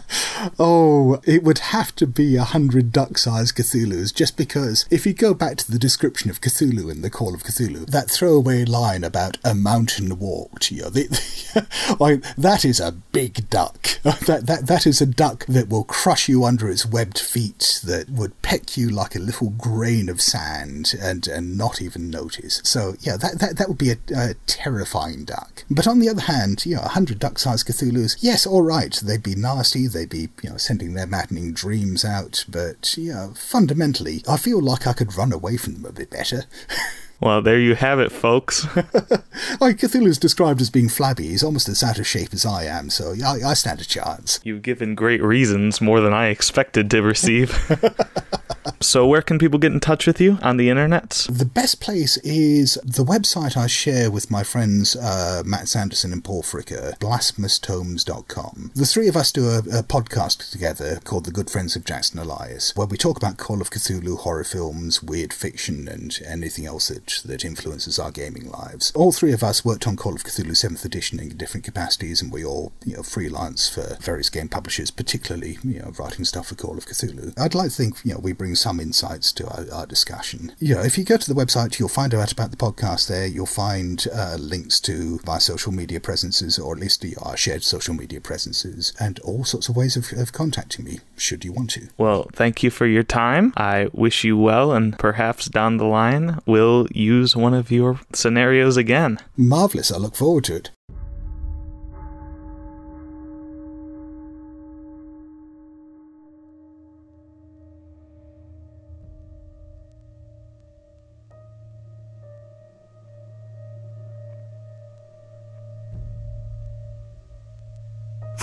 oh, 0.60 1.21
it 1.26 1.43
would 1.43 1.60
have 1.60 1.95
to 1.95 2.08
be 2.08 2.36
a 2.36 2.43
hundred 2.43 2.91
duck-sized 2.91 3.56
Cthulhus, 3.56 4.13
just 4.13 4.38
because 4.38 4.86
if 4.89 5.06
you 5.06 5.13
go 5.13 5.34
back 5.34 5.58
to 5.58 5.71
the 5.71 5.80
description 5.80 6.30
of 6.30 6.41
Cthulhu 6.41 6.91
in 6.91 7.02
the 7.02 7.10
Call 7.10 7.34
of 7.34 7.43
Cthulhu, 7.43 7.86
that 7.88 8.10
throwaway 8.10 8.65
line 8.65 9.04
about 9.04 9.38
a 9.43 9.56
mountain 9.56 10.19
walked, 10.19 10.71
you 10.71 10.84
know, 10.84 10.89
the, 10.93 11.04
the, 11.04 11.97
like, 11.99 12.23
that 12.36 12.65
is 12.65 12.80
a 12.80 12.91
big 12.91 13.49
duck. 13.49 13.99
that, 14.04 14.43
that 14.47 14.67
that 14.67 14.86
is 14.86 15.02
a 15.02 15.06
duck 15.06 15.45
that 15.45 15.69
will 15.69 15.84
crush 15.84 16.28
you 16.28 16.43
under 16.43 16.69
its 16.69 16.86
webbed 16.86 17.19
feet, 17.19 17.80
that 17.86 18.10
would 18.10 18.39
peck 18.41 18.76
you 18.76 18.89
like 18.89 19.15
a 19.15 19.19
little 19.19 19.52
grain 19.52 20.10
of 20.10 20.21
sand 20.21 20.93
and 20.99 21.28
and 21.28 21.58
not 21.58 21.82
even 21.82 22.10
notice. 22.10 22.62
So 22.63 22.95
yeah, 22.99 23.17
that 23.17 23.39
that, 23.39 23.58
that 23.58 23.67
would 23.69 23.78
be 23.78 23.91
a, 23.91 23.97
a 24.15 24.34
terrifying 24.45 25.26
duck. 25.26 25.63
But 25.69 25.88
on 25.88 25.99
the 25.99 26.10
other 26.10 26.21
hand, 26.21 26.65
you 26.65 26.76
know, 26.76 26.82
a 26.82 26.89
hundred 26.89 27.19
duck-sized 27.19 27.65
Cthulhus, 27.67 28.17
yes, 28.19 28.45
all 28.45 28.62
right, 28.62 28.93
they'd 29.04 29.23
be 29.23 29.36
nasty, 29.36 29.88
they'd 30.04 30.10
be 30.10 30.44
you 30.44 30.50
know 30.50 30.58
sending 30.58 30.94
their 30.94 31.08
maddening 31.08 31.54
dreams 31.54 32.04
out, 32.04 32.46
but 32.48 32.98
fundamentally, 33.34 34.24
I 34.28 34.38
feel 34.38 34.62
like 34.62 34.88
I 34.88 34.94
could 34.94 35.16
run 35.16 35.32
away 35.32 35.58
from 35.58 35.74
them 35.76 35.86
a 35.86 35.92
bit 35.92 36.10
better. 36.10 36.44
Well, 37.19 37.41
there 37.41 37.60
you 37.60 37.76
have 37.76 37.99
it, 37.99 38.12
folks. 38.12 38.65
like 38.76 39.78
Cthulhu's 39.78 40.17
described 40.17 40.62
as 40.62 40.69
being 40.69 40.89
flabby. 40.89 41.28
He's 41.28 41.43
almost 41.43 41.69
as 41.69 41.84
out 41.84 41.99
of 41.99 42.08
shape 42.08 42.34
as 42.34 42.45
I 42.45 42.65
am, 42.65 42.89
so 42.89 43.15
I, 43.26 43.49
I 43.49 43.54
stand 43.54 43.82
a 43.82 43.86
chance. 43.86 44.39
You've 44.43 44.62
given 44.62 44.95
great 44.95 45.21
reasons, 45.21 45.82
more 45.82 46.02
than 46.02 46.13
I 46.13 46.28
expected 46.28 46.89
to 46.91 47.02
receive. 47.02 47.54
So, 48.80 49.08
where 49.08 49.21
can 49.21 49.39
people 49.39 49.60
get 49.60 49.71
in 49.71 49.80
touch 49.80 50.06
with 50.06 50.19
you 50.19 50.38
on 50.41 50.58
the 50.58 50.69
internet? 50.69 51.26
The 51.30 51.45
best 51.45 51.80
place 51.80 52.17
is 52.17 52.78
the 52.84 53.04
website 53.04 53.56
I 53.56 53.67
share 53.67 54.12
with 54.12 54.30
my 54.30 54.43
friends 54.43 54.95
uh, 54.95 55.41
Matt 55.45 55.69
Sanderson 55.69 56.12
and 56.12 56.23
Paul 56.23 56.43
Fricker, 56.43 56.97
blasphemoustomes.com. 56.99 58.71
The 58.76 58.86
three 58.86 59.08
of 59.08 59.15
us 59.15 59.32
do 59.32 59.45
a, 59.47 59.60
a 59.60 59.84
podcast 59.84 60.52
together 60.52 60.99
called 61.04 61.26
The 61.26 61.32
Good 61.32 61.49
Friends 61.49 61.76
of 61.76 61.86
Jackson 61.86 62.19
Elias, 62.19 62.76
where 62.76 62.88
we 62.88 62.97
talk 62.97 63.17
about 63.17 63.38
Call 63.38 63.62
of 63.62 63.69
Cthulhu, 63.69 64.19
horror 64.19 64.43
films, 64.43 65.02
weird 65.02 65.34
fiction, 65.34 65.88
and 65.88 66.19
anything 66.26 66.65
else 66.65 66.89
that, 66.89 67.12
that 67.21 67.45
influences 67.45 67.99
our 67.99 68.12
gaming 68.12 68.49
lives. 68.49 68.91
All 68.95 69.12
three 69.12 69.34
of 69.34 69.43
us 69.43 69.63
worked 69.63 69.88
on 69.88 69.95
Call 69.95 70.15
of 70.15 70.23
Cthulhu 70.23 70.52
7th 70.52 70.84
edition 70.86 71.19
in 71.19 71.38
different 71.38 71.63
capacities, 71.63 72.21
and 72.21 72.32
we 72.32 72.43
all 72.43 72.71
you 72.86 72.95
know 72.95 73.04
freelance 73.04 73.69
for 73.69 73.97
various 74.02 74.30
game 74.30 74.49
publishers, 74.49 74.89
particularly 74.91 75.58
you 75.63 75.80
know 75.80 75.91
writing 75.99 76.26
stuff 76.26 76.47
for 76.47 76.56
Call 76.56 76.78
of 76.78 76.86
Cthulhu. 76.86 77.34
I'd 77.39 77.56
like 77.56 77.69
to 77.69 77.76
think 77.76 77.97
you 78.04 78.13
know 78.13 78.19
we 78.19 78.34
bring 78.34 78.56
some 78.56 78.80
insights 78.80 79.32
to 79.34 79.47
our, 79.47 79.65
our 79.71 79.86
discussion. 79.86 80.54
You 80.60 80.76
know, 80.76 80.82
if 80.82 80.97
you 80.97 81.04
go 81.04 81.17
to 81.17 81.34
the 81.34 81.39
website, 81.39 81.80
you'll 81.80 81.89
find 81.89 82.13
out 82.13 82.32
about 82.32 82.52
the 82.52 82.58
podcast 82.58 83.08
there. 83.08 83.28
You'll 83.28 83.45
find 83.45 84.06
uh, 84.13 84.38
links 84.39 84.80
to 84.82 85.19
my 85.26 85.38
social 85.38 85.71
media 85.71 85.99
presences, 85.99 86.58
or 86.58 86.73
at 86.73 86.80
least 86.80 87.04
our 87.21 87.36
shared 87.36 87.63
social 87.63 87.93
media 87.93 88.21
presences, 88.21 88.93
and 88.99 89.19
all 89.19 89.43
sorts 89.43 89.69
of 89.69 89.76
ways 89.76 89.95
of, 89.97 90.12
of 90.17 90.32
contacting 90.32 90.86
me 90.86 90.99
should 91.17 91.43
you 91.43 91.52
want 91.52 91.71
to. 91.71 91.88
Well, 91.97 92.28
thank 92.34 92.63
you 92.63 92.69
for 92.69 92.86
your 92.86 93.04
time. 93.04 93.54
I 93.58 93.89
wish 93.93 94.23
you 94.23 94.38
well, 94.38 94.71
and 94.71 94.97
perhaps 94.97 95.47
down 95.47 95.78
the 95.78 95.86
line 95.86 96.39
we'll 96.45 96.88
use 96.93 97.36
one 97.36 97.53
of 97.53 97.71
your 97.71 97.99
scenarios 98.13 98.77
again. 98.77 99.19
Marvelous. 99.36 99.91
I 99.91 99.97
look 99.97 100.15
forward 100.15 100.45
to 100.45 100.56
it. 100.56 100.71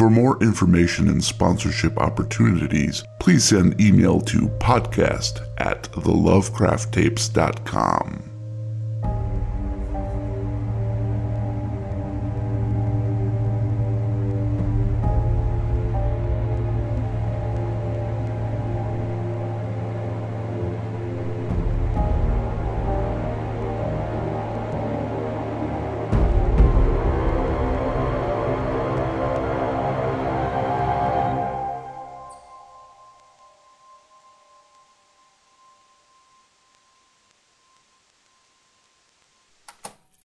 For 0.01 0.09
more 0.09 0.43
information 0.43 1.11
and 1.11 1.23
sponsorship 1.23 1.99
opportunities, 1.99 3.05
please 3.19 3.45
send 3.45 3.79
email 3.79 4.19
to 4.23 4.49
podcast 4.59 5.47
at 5.59 5.83
thelovecrafttapes.com. 5.93 8.30